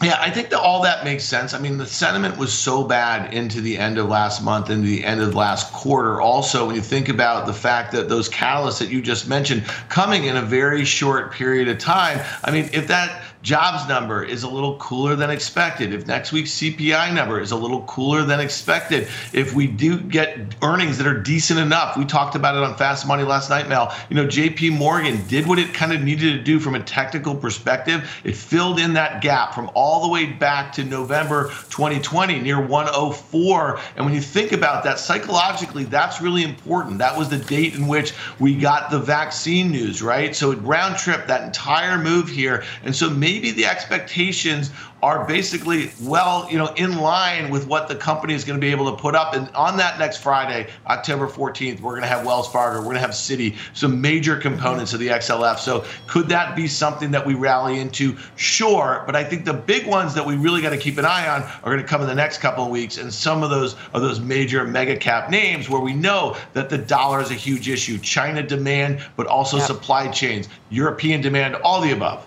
[0.00, 1.54] Yeah, I think that all that makes sense.
[1.54, 5.04] I mean, the sentiment was so bad into the end of last month and the
[5.04, 6.20] end of last quarter.
[6.20, 10.26] Also, when you think about the fact that those catalysts that you just mentioned coming
[10.26, 14.48] in a very short period of time, I mean, if that jobs number is a
[14.48, 19.08] little cooler than expected, if next week's CPI number is a little cooler than expected,
[19.32, 23.06] if we do get earnings that are decent enough, we talked about it on Fast
[23.06, 23.94] Money last night, Mel.
[24.10, 27.34] You know, JP Morgan did what it kind of needed to do from a technical
[27.34, 28.10] perspective.
[28.24, 33.80] It filled in that gap from all the way back to November 2020 near 104.
[33.96, 36.98] And when you think about that psychologically, that's really important.
[36.98, 40.34] That was the date in which we got the vaccine news, right?
[40.34, 42.64] So it round trip that entire move here.
[42.82, 44.70] And so maybe maybe the expectations
[45.02, 48.72] are basically well, you know, in line with what the company is going to be
[48.72, 49.34] able to put up.
[49.34, 52.96] And on that next Friday, October 14th, we're going to have Wells Fargo, we're going
[52.96, 55.58] to have Citi, some major components of the XLF.
[55.58, 58.16] So could that be something that we rally into?
[58.36, 61.28] Sure, but I think the big ones that we really got to keep an eye
[61.28, 63.76] on are going to come in the next couple of weeks, and some of those
[63.92, 67.68] are those major mega cap names where we know that the dollar is a huge
[67.68, 67.98] issue.
[67.98, 69.66] China demand, but also yep.
[69.66, 72.26] supply chains, European demand, all the above.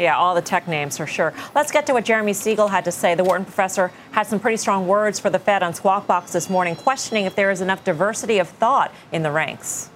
[0.00, 1.34] Yeah, all the tech names for sure.
[1.54, 3.14] Let's get to what Jeremy Siegel had to say.
[3.14, 6.48] The Wharton professor had some pretty strong words for the Fed on Squawk Box this
[6.48, 9.90] morning, questioning if there is enough diversity of thought in the ranks.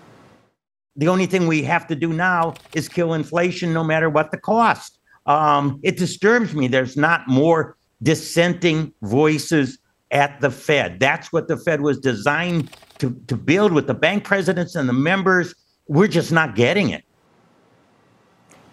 [0.97, 4.37] The only thing we have to do now is kill inflation no matter what the
[4.37, 4.99] cost.
[5.25, 6.69] Um, it disturbs me.
[6.69, 9.79] There's not more dissenting voices
[10.11, 11.01] at the Fed.
[11.01, 14.93] That's what the Fed was designed to, to build with the bank presidents and the
[14.93, 15.55] members.
[15.89, 17.05] We're just not getting it.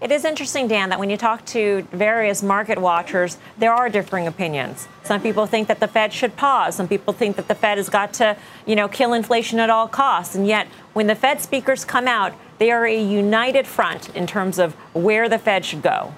[0.02, 4.26] It is interesting, Dan, that when you talk to various market watchers, there are differing
[4.26, 4.88] opinions.
[5.04, 6.74] Some people think that the Fed should pause.
[6.74, 8.36] Some people think that the Fed has got to,
[8.66, 10.34] you know, kill inflation at all costs.
[10.34, 14.58] And yet, when the Fed speakers come out, they are a united front in terms
[14.58, 16.16] of where the Fed should go.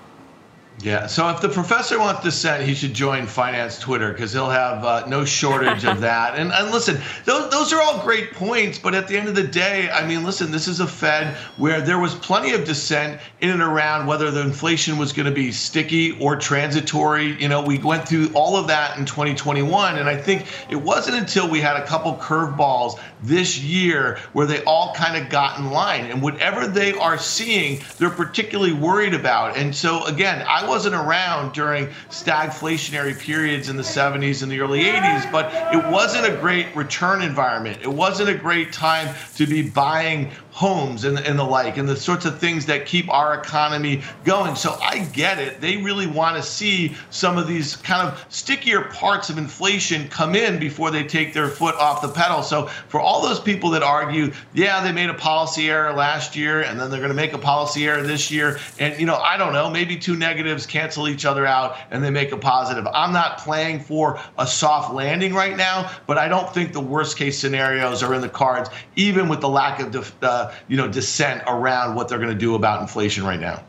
[0.83, 1.07] Yeah.
[1.07, 4.83] So if the professor wants to send, he should join finance Twitter because he'll have
[4.83, 6.37] uh, no shortage of that.
[6.37, 8.77] And, and listen, those, those are all great points.
[8.77, 11.79] But at the end of the day, I mean, listen, this is a Fed where
[11.79, 15.53] there was plenty of dissent in and around whether the inflation was going to be
[15.53, 17.41] sticky or transitory.
[17.41, 19.97] You know, we went through all of that in 2021.
[19.97, 24.61] And I think it wasn't until we had a couple curveballs this year where they
[24.65, 26.07] all kind of got in line.
[26.07, 29.55] And whatever they are seeing, they're particularly worried about.
[29.55, 34.81] And so, again, I wasn't around during stagflationary periods in the 70s and the early
[34.81, 37.77] 80s, but it wasn't a great return environment.
[37.83, 41.95] It wasn't a great time to be buying homes and, and the like, and the
[41.95, 44.55] sorts of things that keep our economy going.
[44.55, 45.59] So I get it.
[45.59, 50.35] They really want to see some of these kind of stickier parts of inflation come
[50.35, 52.43] in before they take their foot off the pedal.
[52.43, 56.61] So for all those people that argue, yeah, they made a policy error last year
[56.61, 59.37] and then they're going to make a policy error this year, and you know, I
[59.37, 62.87] don't know, maybe two negatives cancel each other out and they make a positive.
[62.93, 67.17] I'm not playing for a soft landing right now, but I don't think the worst
[67.17, 70.87] case scenarios are in the cards, even with the lack of def- uh, you know,
[70.87, 73.63] dissent around what they're going to do about inflation right now.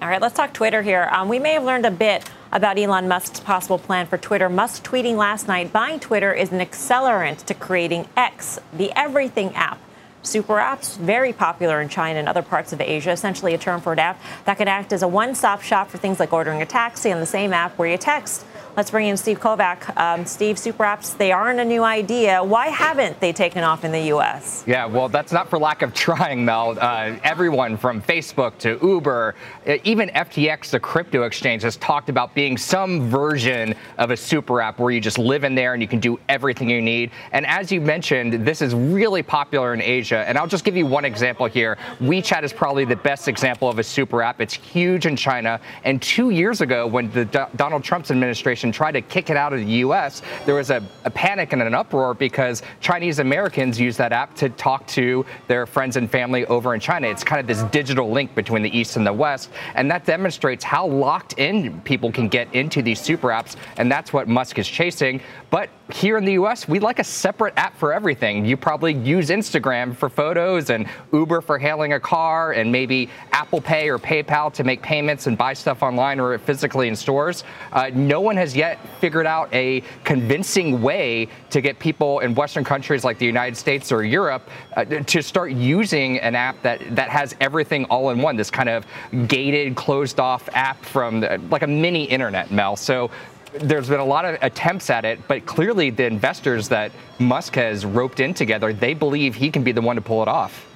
[0.00, 1.08] All right, let's talk Twitter here.
[1.10, 4.48] Um, we may have learned a bit about Elon Musk's possible plan for Twitter.
[4.48, 9.80] Musk tweeting last night buying Twitter is an accelerant to creating X, the everything app.
[10.22, 13.92] Super apps, very popular in China and other parts of Asia, essentially a term for
[13.92, 16.66] an app that can act as a one stop shop for things like ordering a
[16.66, 18.44] taxi on the same app where you text.
[18.78, 19.96] Let's bring in Steve Kovach.
[19.96, 22.44] Um, Steve, super apps, they aren't a new idea.
[22.44, 24.62] Why haven't they taken off in the U.S.?
[24.68, 26.78] Yeah, well, that's not for lack of trying, Mel.
[26.78, 29.34] Uh, everyone from Facebook to Uber,
[29.66, 34.60] uh, even FTX, the crypto exchange, has talked about being some version of a super
[34.60, 37.10] app where you just live in there and you can do everything you need.
[37.32, 40.18] And as you mentioned, this is really popular in Asia.
[40.18, 41.78] And I'll just give you one example here.
[41.98, 44.40] WeChat is probably the best example of a super app.
[44.40, 45.60] It's huge in China.
[45.82, 49.36] And two years ago, when the D- Donald Trump's administration and tried to kick it
[49.36, 53.80] out of the U.S., there was a, a panic and an uproar because Chinese Americans
[53.80, 57.08] use that app to talk to their friends and family over in China.
[57.08, 60.62] It's kind of this digital link between the East and the West, and that demonstrates
[60.62, 64.68] how locked in people can get into these super apps, and that's what Musk is
[64.68, 65.22] chasing.
[65.48, 68.44] But here in the US, we like a separate app for everything.
[68.44, 73.60] You probably use Instagram for photos and Uber for hailing a car and maybe Apple
[73.60, 77.44] Pay or PayPal to make payments and buy stuff online or physically in stores.
[77.72, 82.64] Uh, no one has yet figured out a convincing way to get people in Western
[82.64, 87.08] countries like the United States or Europe uh, to start using an app that, that
[87.08, 88.84] has everything all in one, this kind of
[89.26, 92.76] gated, closed off app from the, like a mini internet, Mel.
[92.76, 93.10] So
[93.52, 97.84] there's been a lot of attempts at it, but clearly the investors that Musk has
[97.84, 100.66] roped in together, they believe he can be the one to pull it off.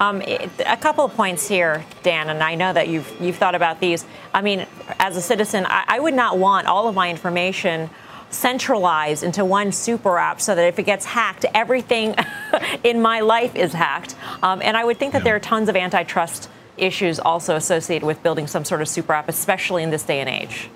[0.00, 3.78] Um, a couple of points here, Dan, and I know that you've you've thought about
[3.78, 4.04] these.
[4.34, 4.66] I mean,
[4.98, 7.88] as a citizen, I, I would not want all of my information
[8.28, 12.16] centralized into one super app so that if it gets hacked, everything
[12.84, 14.16] in my life is hacked.
[14.42, 15.24] Um, and I would think that yeah.
[15.24, 19.28] there are tons of antitrust issues also associated with building some sort of super app,
[19.28, 20.68] especially in this day and age.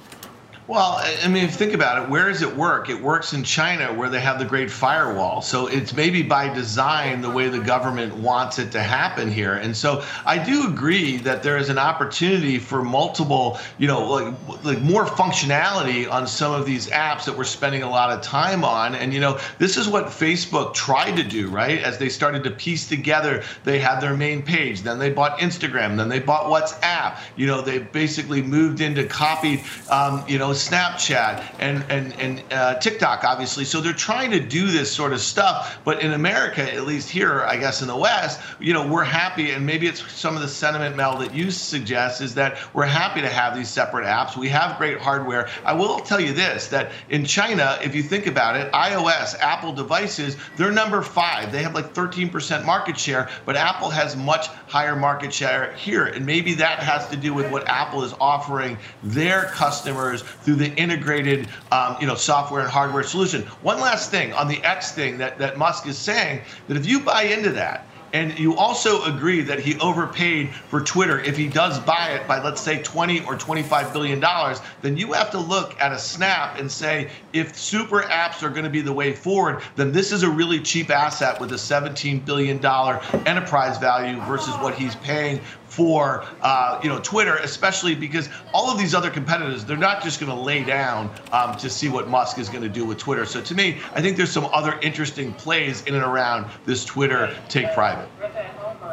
[0.69, 2.91] Well, I mean, think about it, where does it work?
[2.91, 5.41] It works in China where they have the Great Firewall.
[5.41, 9.55] So it's maybe by design the way the government wants it to happen here.
[9.55, 14.35] And so I do agree that there is an opportunity for multiple, you know, like,
[14.65, 18.65] like more functionality on some of these apps that we're spending a lot of time
[18.65, 18.97] on.
[18.97, 21.79] And, you know, this is what Facebook tried to do, right?
[21.79, 25.97] As they started to piece together, they had their main page, then they bought Instagram,
[25.97, 27.21] then they bought WhatsApp.
[27.37, 32.75] You know, they basically moved into copied, um, you know, Snapchat and and and uh,
[32.79, 33.65] TikTok, obviously.
[33.65, 35.79] So they're trying to do this sort of stuff.
[35.85, 39.53] But in America, at least here, I guess in the West, you know, we're happy,
[39.53, 43.21] and maybe it's some of the sentiment, Mel, that you suggest is that we're happy
[43.21, 44.37] to have these separate apps.
[44.37, 45.49] We have great hardware.
[45.65, 49.73] I will tell you this: that in China, if you think about it, iOS, Apple
[49.73, 51.53] devices, they're number five.
[51.53, 56.25] They have like 13% market share, but Apple has much higher market share here, and
[56.25, 61.49] maybe that has to do with what Apple is offering their customers through the integrated,
[61.73, 63.43] um, you know, software and hardware solution.
[63.63, 67.01] One last thing on the X thing that, that Musk is saying that if you
[67.01, 71.81] buy into that, and you also agree that he overpaid for Twitter if he does
[71.81, 75.79] buy it by, let's say, 20 or 25 billion dollars, then you have to look
[75.81, 79.61] at a snap and say, if super apps are going to be the way forward,
[79.75, 84.55] then this is a really cheap asset with a 17 billion dollar enterprise value versus
[84.59, 85.41] what he's paying
[85.77, 90.19] for uh, you know Twitter, especially because all of these other competitors, they're not just
[90.19, 93.27] going to lay down um, to see what Musk is going to do with Twitter.
[93.27, 97.37] So to me, I think there's some other interesting plays in and around this Twitter
[97.51, 98.09] take private.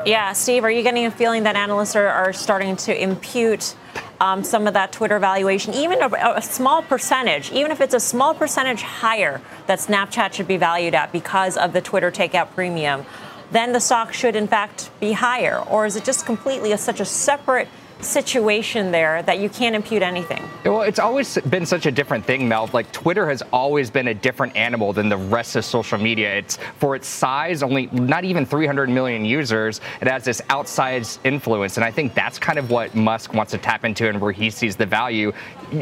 [0.06, 3.76] Yeah, Steve, are you getting a feeling that analysts are, are starting to impute
[4.20, 8.00] um, some of that Twitter valuation, even a, a, small percentage, even if it's a
[8.00, 13.06] small percentage higher that Snapchat should be valued at because of the Twitter takeout premium?
[13.54, 15.60] Then the stock should in fact be higher?
[15.60, 17.68] Or is it just completely a, such a separate
[18.04, 20.44] situation there that you can't impute anything.
[20.66, 22.70] Well, it's always been such a different thing, Mel.
[22.74, 26.36] Like Twitter has always been a different animal than the rest of social media.
[26.36, 29.82] It's for its size, only not even 300 million users.
[30.02, 33.58] It has this outsized influence, and I think that's kind of what Musk wants to
[33.58, 35.32] tap into and where he sees the value.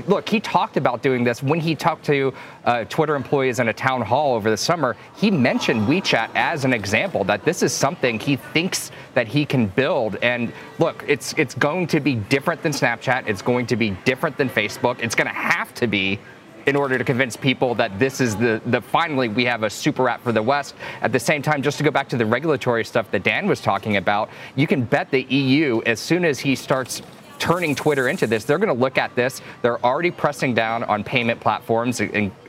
[0.08, 2.34] Look, he talked about doing this when he talked to
[2.66, 4.96] uh, Twitter employees in a town hall over the summer.
[5.16, 9.68] He mentioned WeChat as an example that this is something he thinks that he can
[9.68, 10.18] build.
[10.22, 13.28] And look, it's it's going to be different than Snapchat.
[13.28, 15.00] It's going to be different than Facebook.
[15.00, 16.20] It's going to have to be
[16.66, 20.08] in order to convince people that this is the, the finally we have a super
[20.10, 20.76] app for the West.
[21.02, 23.62] At the same time, just to go back to the regulatory stuff that Dan was
[23.62, 27.02] talking about, you can bet the EU as soon as he starts
[27.40, 28.46] turning Twitter into this.
[28.46, 29.42] They're going to look at this.
[29.64, 32.00] They're already pressing down on payment platforms,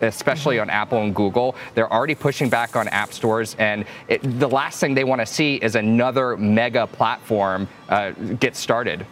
[0.02, 1.56] especially on Apple and Google.
[1.74, 3.56] They're already pushing back on app stores.
[3.58, 8.54] And it, the last thing they want to see is another mega platform uh, get
[8.54, 9.06] started.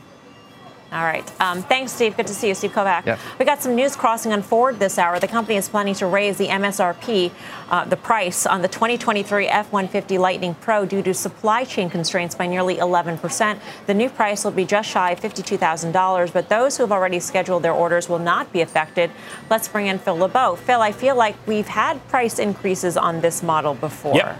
[0.92, 1.40] All right.
[1.40, 2.16] Um, thanks, Steve.
[2.16, 3.06] Good to see you, Steve Kovach.
[3.06, 3.18] Yeah.
[3.38, 5.20] We got some news crossing on Ford this hour.
[5.20, 7.30] The company is planning to raise the MSRP,
[7.70, 12.48] uh, the price on the 2023 F-150 Lightning Pro due to supply chain constraints by
[12.48, 13.60] nearly 11%.
[13.86, 17.62] The new price will be just shy of $52,000, but those who have already scheduled
[17.62, 19.12] their orders will not be affected.
[19.48, 20.56] Let's bring in Phil LeBeau.
[20.56, 24.16] Phil, I feel like we've had price increases on this model before.
[24.16, 24.38] Yep.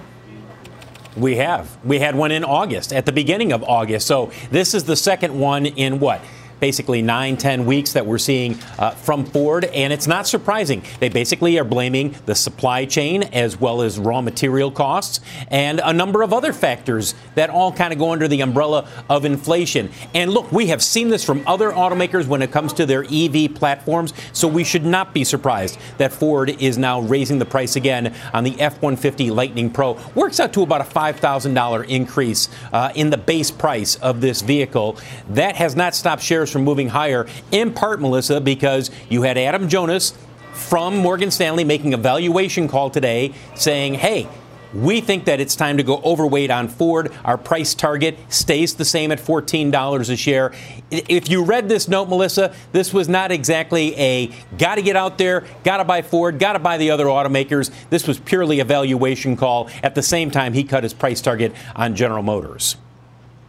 [1.17, 1.79] We have.
[1.85, 4.07] We had one in August, at the beginning of August.
[4.07, 6.21] So this is the second one in what?
[6.61, 10.83] Basically nine, ten weeks that we're seeing uh, from Ford, and it's not surprising.
[11.01, 15.93] They basically are blaming the supply chain as well as raw material costs and a
[15.93, 19.91] number of other factors that all kind of go under the umbrella of inflation.
[20.15, 23.55] And look, we have seen this from other automakers when it comes to their EV
[23.55, 28.15] platforms, so we should not be surprised that Ford is now raising the price again
[28.35, 29.99] on the F 150 Lightning Pro.
[30.15, 34.99] Works out to about a $5,000 increase uh, in the base price of this vehicle.
[35.31, 39.69] That has not stopped shares from moving higher, in part, Melissa, because you had Adam
[39.69, 40.15] Jonas
[40.53, 44.29] from Morgan Stanley making a valuation call today saying, hey,
[44.73, 47.13] we think that it's time to go overweight on Ford.
[47.25, 50.53] Our price target stays the same at $14 a share.
[50.91, 55.19] If you read this note, Melissa, this was not exactly a got to get out
[55.19, 57.71] there, got to buy Ford, got to buy the other automakers.
[57.91, 59.69] This was purely a valuation call.
[59.83, 62.77] At the same time, he cut his price target on General Motors.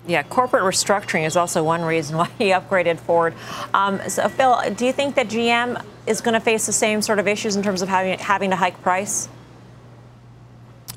[0.07, 3.33] Yeah, corporate restructuring is also one reason why he upgraded Ford.
[3.73, 7.19] Um, so, Phil, do you think that GM is going to face the same sort
[7.19, 9.29] of issues in terms of having, having to hike price?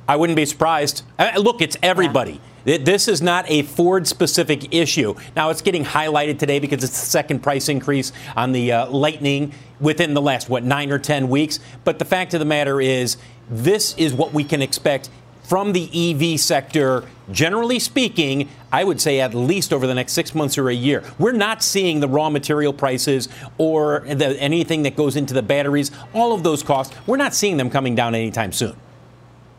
[0.06, 1.02] I wouldn't be surprised.
[1.18, 2.40] Uh, look, it's everybody.
[2.64, 2.78] Yeah.
[2.78, 5.14] This is not a Ford specific issue.
[5.36, 9.52] Now, it's getting highlighted today because it's the second price increase on the uh, Lightning
[9.80, 11.60] within the last, what, nine or 10 weeks.
[11.84, 13.18] But the fact of the matter is,
[13.50, 15.10] this is what we can expect
[15.44, 20.34] from the EV sector, generally speaking, I would say at least over the next six
[20.34, 21.04] months or a year.
[21.18, 23.28] We're not seeing the raw material prices
[23.58, 27.56] or the, anything that goes into the batteries, all of those costs, we're not seeing
[27.58, 28.74] them coming down anytime soon.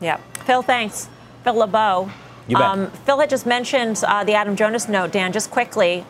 [0.01, 0.17] Yeah.
[0.45, 1.07] Phil, thanks.
[1.43, 2.09] Phil LeBeau.
[2.47, 2.65] You bet.
[2.65, 6.05] Um, Phil had just mentioned uh, the Adam Jonas note, Dan, just quickly.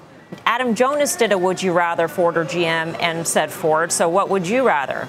[0.46, 3.92] Adam Jonas did a would you rather Ford or GM and said Ford.
[3.92, 5.08] So what would you rather?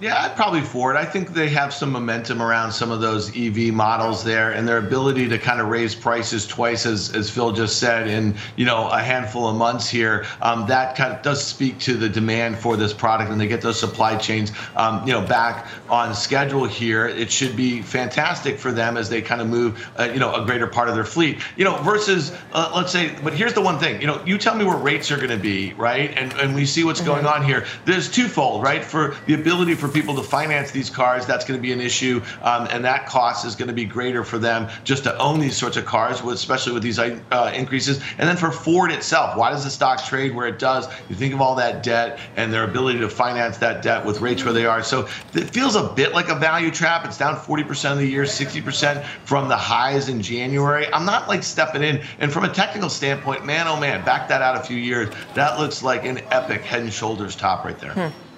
[0.00, 0.96] Yeah, I'd probably Ford.
[0.96, 4.78] I think they have some momentum around some of those EV models there, and their
[4.78, 8.88] ability to kind of raise prices twice, as, as Phil just said, in you know
[8.88, 10.24] a handful of months here.
[10.40, 13.60] Um, that kind of does speak to the demand for this product, and they get
[13.60, 17.06] those supply chains, um, you know, back on schedule here.
[17.06, 20.46] It should be fantastic for them as they kind of move, uh, you know, a
[20.46, 21.40] greater part of their fleet.
[21.58, 24.00] You know, versus uh, let's say, but here's the one thing.
[24.00, 26.16] You know, you tell me where rates are going to be, right?
[26.16, 27.10] And and we see what's mm-hmm.
[27.10, 27.66] going on here.
[27.84, 28.82] There's twofold, right?
[28.82, 32.22] For the ability for people to finance these cars, that's going to be an issue,
[32.42, 35.56] um, and that cost is going to be greater for them just to own these
[35.56, 38.00] sorts of cars, especially with these uh, increases.
[38.18, 40.88] And then for Ford itself, why does the stock trade where it does?
[41.08, 44.44] You think of all that debt and their ability to finance that debt with rates
[44.44, 44.82] where they are.
[44.82, 47.04] So it feels a bit like a value trap.
[47.04, 50.86] It's down 40% of the year, 60% from the highs in January.
[50.92, 52.02] I'm not like stepping in.
[52.18, 55.12] And from a technical standpoint, man, oh man, back that out a few years.
[55.34, 57.92] That looks like an epic head and shoulders top right there.
[57.92, 58.29] Hmm.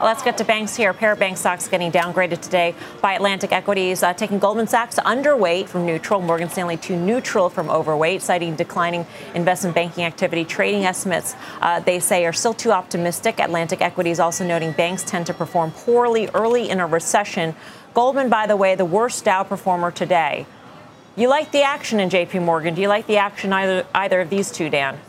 [0.00, 0.92] Let's get to banks here.
[0.92, 5.68] Pair of bank stocks getting downgraded today by Atlantic Equities, uh, taking Goldman Sachs underweight
[5.68, 10.44] from neutral, Morgan Stanley to neutral from overweight, citing declining investment banking activity.
[10.44, 13.40] Trading estimates, uh, they say, are still too optimistic.
[13.40, 17.56] Atlantic Equities also noting banks tend to perform poorly early in a recession.
[17.92, 20.46] Goldman, by the way, the worst Dow performer today.
[21.16, 22.76] You like the action in JP Morgan.
[22.76, 25.00] Do you like the action either either of these two, Dan?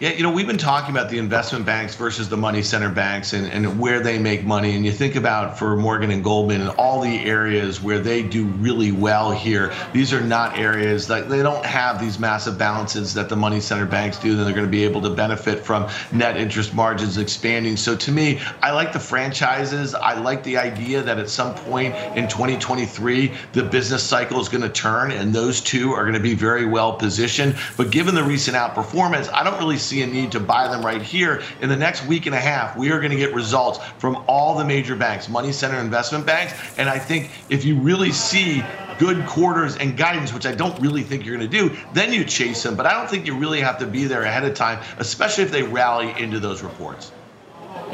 [0.00, 3.32] Yeah, you know, we've been talking about the investment banks versus the money center banks
[3.32, 4.74] and, and where they make money.
[4.74, 8.44] And you think about for Morgan and Goldman and all the areas where they do
[8.44, 13.28] really well here, these are not areas that they don't have these massive balances that
[13.28, 14.34] the money center banks do.
[14.34, 17.76] Then they're going to be able to benefit from net interest margins expanding.
[17.76, 19.94] So to me, I like the franchises.
[19.94, 24.62] I like the idea that at some point in 2023, the business cycle is going
[24.62, 27.54] to turn and those two are going to be very well positioned.
[27.76, 31.02] But given the recent outperformance, I don't really see a need to buy them right
[31.02, 31.42] here.
[31.60, 34.56] In the next week and a half, we are going to get results from all
[34.56, 36.54] the major banks, money center investment banks.
[36.78, 38.62] And I think if you really see
[38.98, 42.24] good quarters and guidance, which I don't really think you're going to do, then you
[42.24, 42.76] chase them.
[42.76, 45.50] But I don't think you really have to be there ahead of time, especially if
[45.50, 47.12] they rally into those reports.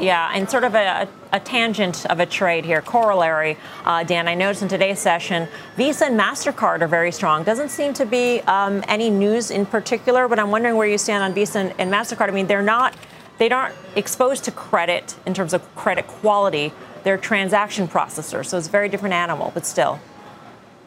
[0.00, 4.28] Yeah, and sort of a, a tangent of a trade here, corollary, uh, Dan.
[4.28, 5.46] I noticed in today's session,
[5.76, 7.44] Visa and MasterCard are very strong.
[7.44, 11.22] Doesn't seem to be um, any news in particular, but I'm wondering where you stand
[11.22, 12.28] on Visa and, and MasterCard.
[12.28, 12.94] I mean, they're not,
[13.36, 16.72] they aren't exposed to credit in terms of credit quality.
[17.04, 20.00] They're transaction processors, so it's a very different animal, but still.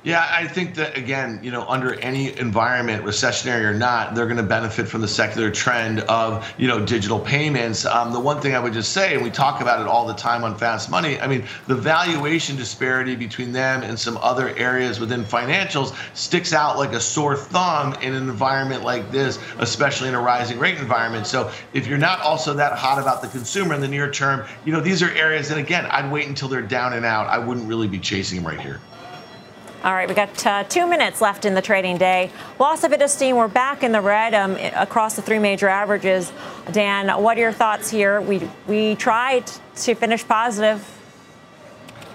[0.05, 4.35] Yeah, I think that again, you know, under any environment, recessionary or not, they're going
[4.35, 7.85] to benefit from the secular trend of you know digital payments.
[7.85, 10.13] Um, the one thing I would just say, and we talk about it all the
[10.13, 11.21] time on Fast Money.
[11.21, 16.77] I mean, the valuation disparity between them and some other areas within financials sticks out
[16.77, 21.27] like a sore thumb in an environment like this, especially in a rising rate environment.
[21.27, 24.73] So if you're not also that hot about the consumer in the near term, you
[24.73, 27.27] know, these are areas that again, I'd wait until they're down and out.
[27.27, 28.81] I wouldn't really be chasing them right here.
[29.83, 32.31] All right, we got uh, two minutes left in the trading day.
[32.57, 33.35] Loss of steam.
[33.35, 36.31] We're back in the red um, across the three major averages.
[36.71, 38.21] Dan, what are your thoughts here?
[38.21, 40.89] We we tried to finish positive.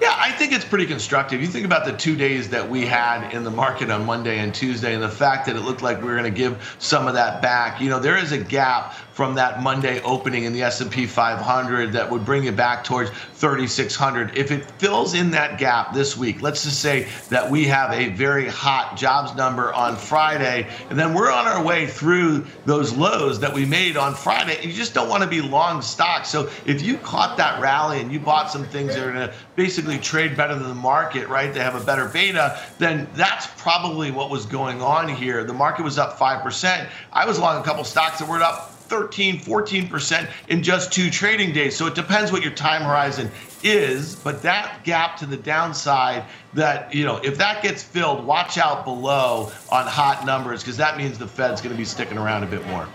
[0.01, 1.43] Yeah, I think it's pretty constructive.
[1.43, 4.55] You think about the two days that we had in the market on Monday and
[4.55, 7.13] Tuesday, and the fact that it looked like we were going to give some of
[7.15, 7.83] that back.
[7.83, 12.09] You know, there is a gap from that Monday opening in the S&P 500 that
[12.09, 14.39] would bring you back towards 3600.
[14.39, 18.11] If it fills in that gap this week, let's just say that we have a
[18.11, 23.41] very hot jobs number on Friday, and then we're on our way through those lows
[23.41, 24.55] that we made on Friday.
[24.55, 26.25] And you just don't want to be long stock.
[26.25, 29.35] So if you caught that rally and you bought some things that are going to
[29.57, 31.53] basically trade better than the market, right?
[31.53, 35.43] They have a better beta, then that's probably what was going on here.
[35.43, 36.89] The market was up 5%.
[37.13, 41.53] I was long a couple stocks that were up 13, 14% in just two trading
[41.53, 41.77] days.
[41.77, 43.31] So it depends what your time horizon
[43.63, 46.25] is, but that gap to the downside
[46.55, 50.97] that, you know, if that gets filled, watch out below on hot numbers because that
[50.97, 52.89] means the Fed's going to be sticking around a bit more.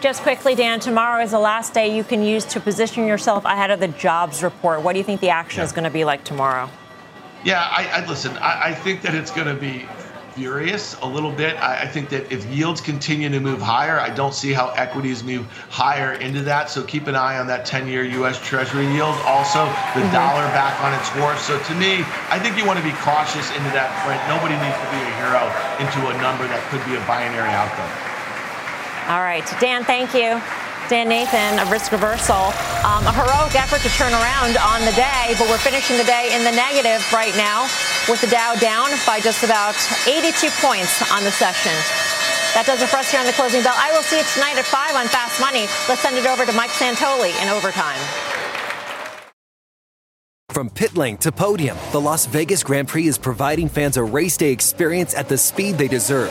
[0.00, 3.70] Just quickly, Dan, tomorrow is the last day you can use to position yourself ahead
[3.70, 4.82] of the jobs report.
[4.82, 5.64] What do you think the action yeah.
[5.66, 6.68] is going to be like tomorrow?
[7.44, 8.36] Yeah, I, I listen.
[8.38, 9.86] I, I think that it's going to be
[10.34, 11.56] furious a little bit.
[11.56, 15.22] I, I, think that if yields continue to move higher, I don't see how equities
[15.22, 16.70] move higher into that.
[16.70, 18.38] So keep an eye on that 10-year U.S.
[18.44, 19.14] Treasury yield.
[19.24, 20.14] Also, the mm-hmm.
[20.14, 21.42] dollar back on its horse.
[21.42, 24.20] So to me, I think you want to be cautious into that print.
[24.28, 25.42] Nobody needs to be a hero
[25.80, 27.90] into a number that could be a binary outcome.
[29.10, 30.40] All right, Dan, thank you.
[30.88, 32.52] Dan Nathan of Risk Reversal.
[32.84, 36.34] Um, a heroic effort to turn around on the day, but we're finishing the day
[36.34, 37.64] in the negative right now
[38.08, 39.76] with the Dow down by just about
[40.06, 41.72] 82 points on the session.
[42.54, 43.74] That does it for us here on the closing bell.
[43.76, 45.66] I will see you tonight at 5 on Fast Money.
[45.88, 48.00] Let's send it over to Mike Santoli in overtime.
[50.50, 54.36] From pit lane to podium, the Las Vegas Grand Prix is providing fans a race
[54.36, 56.30] day experience at the speed they deserve.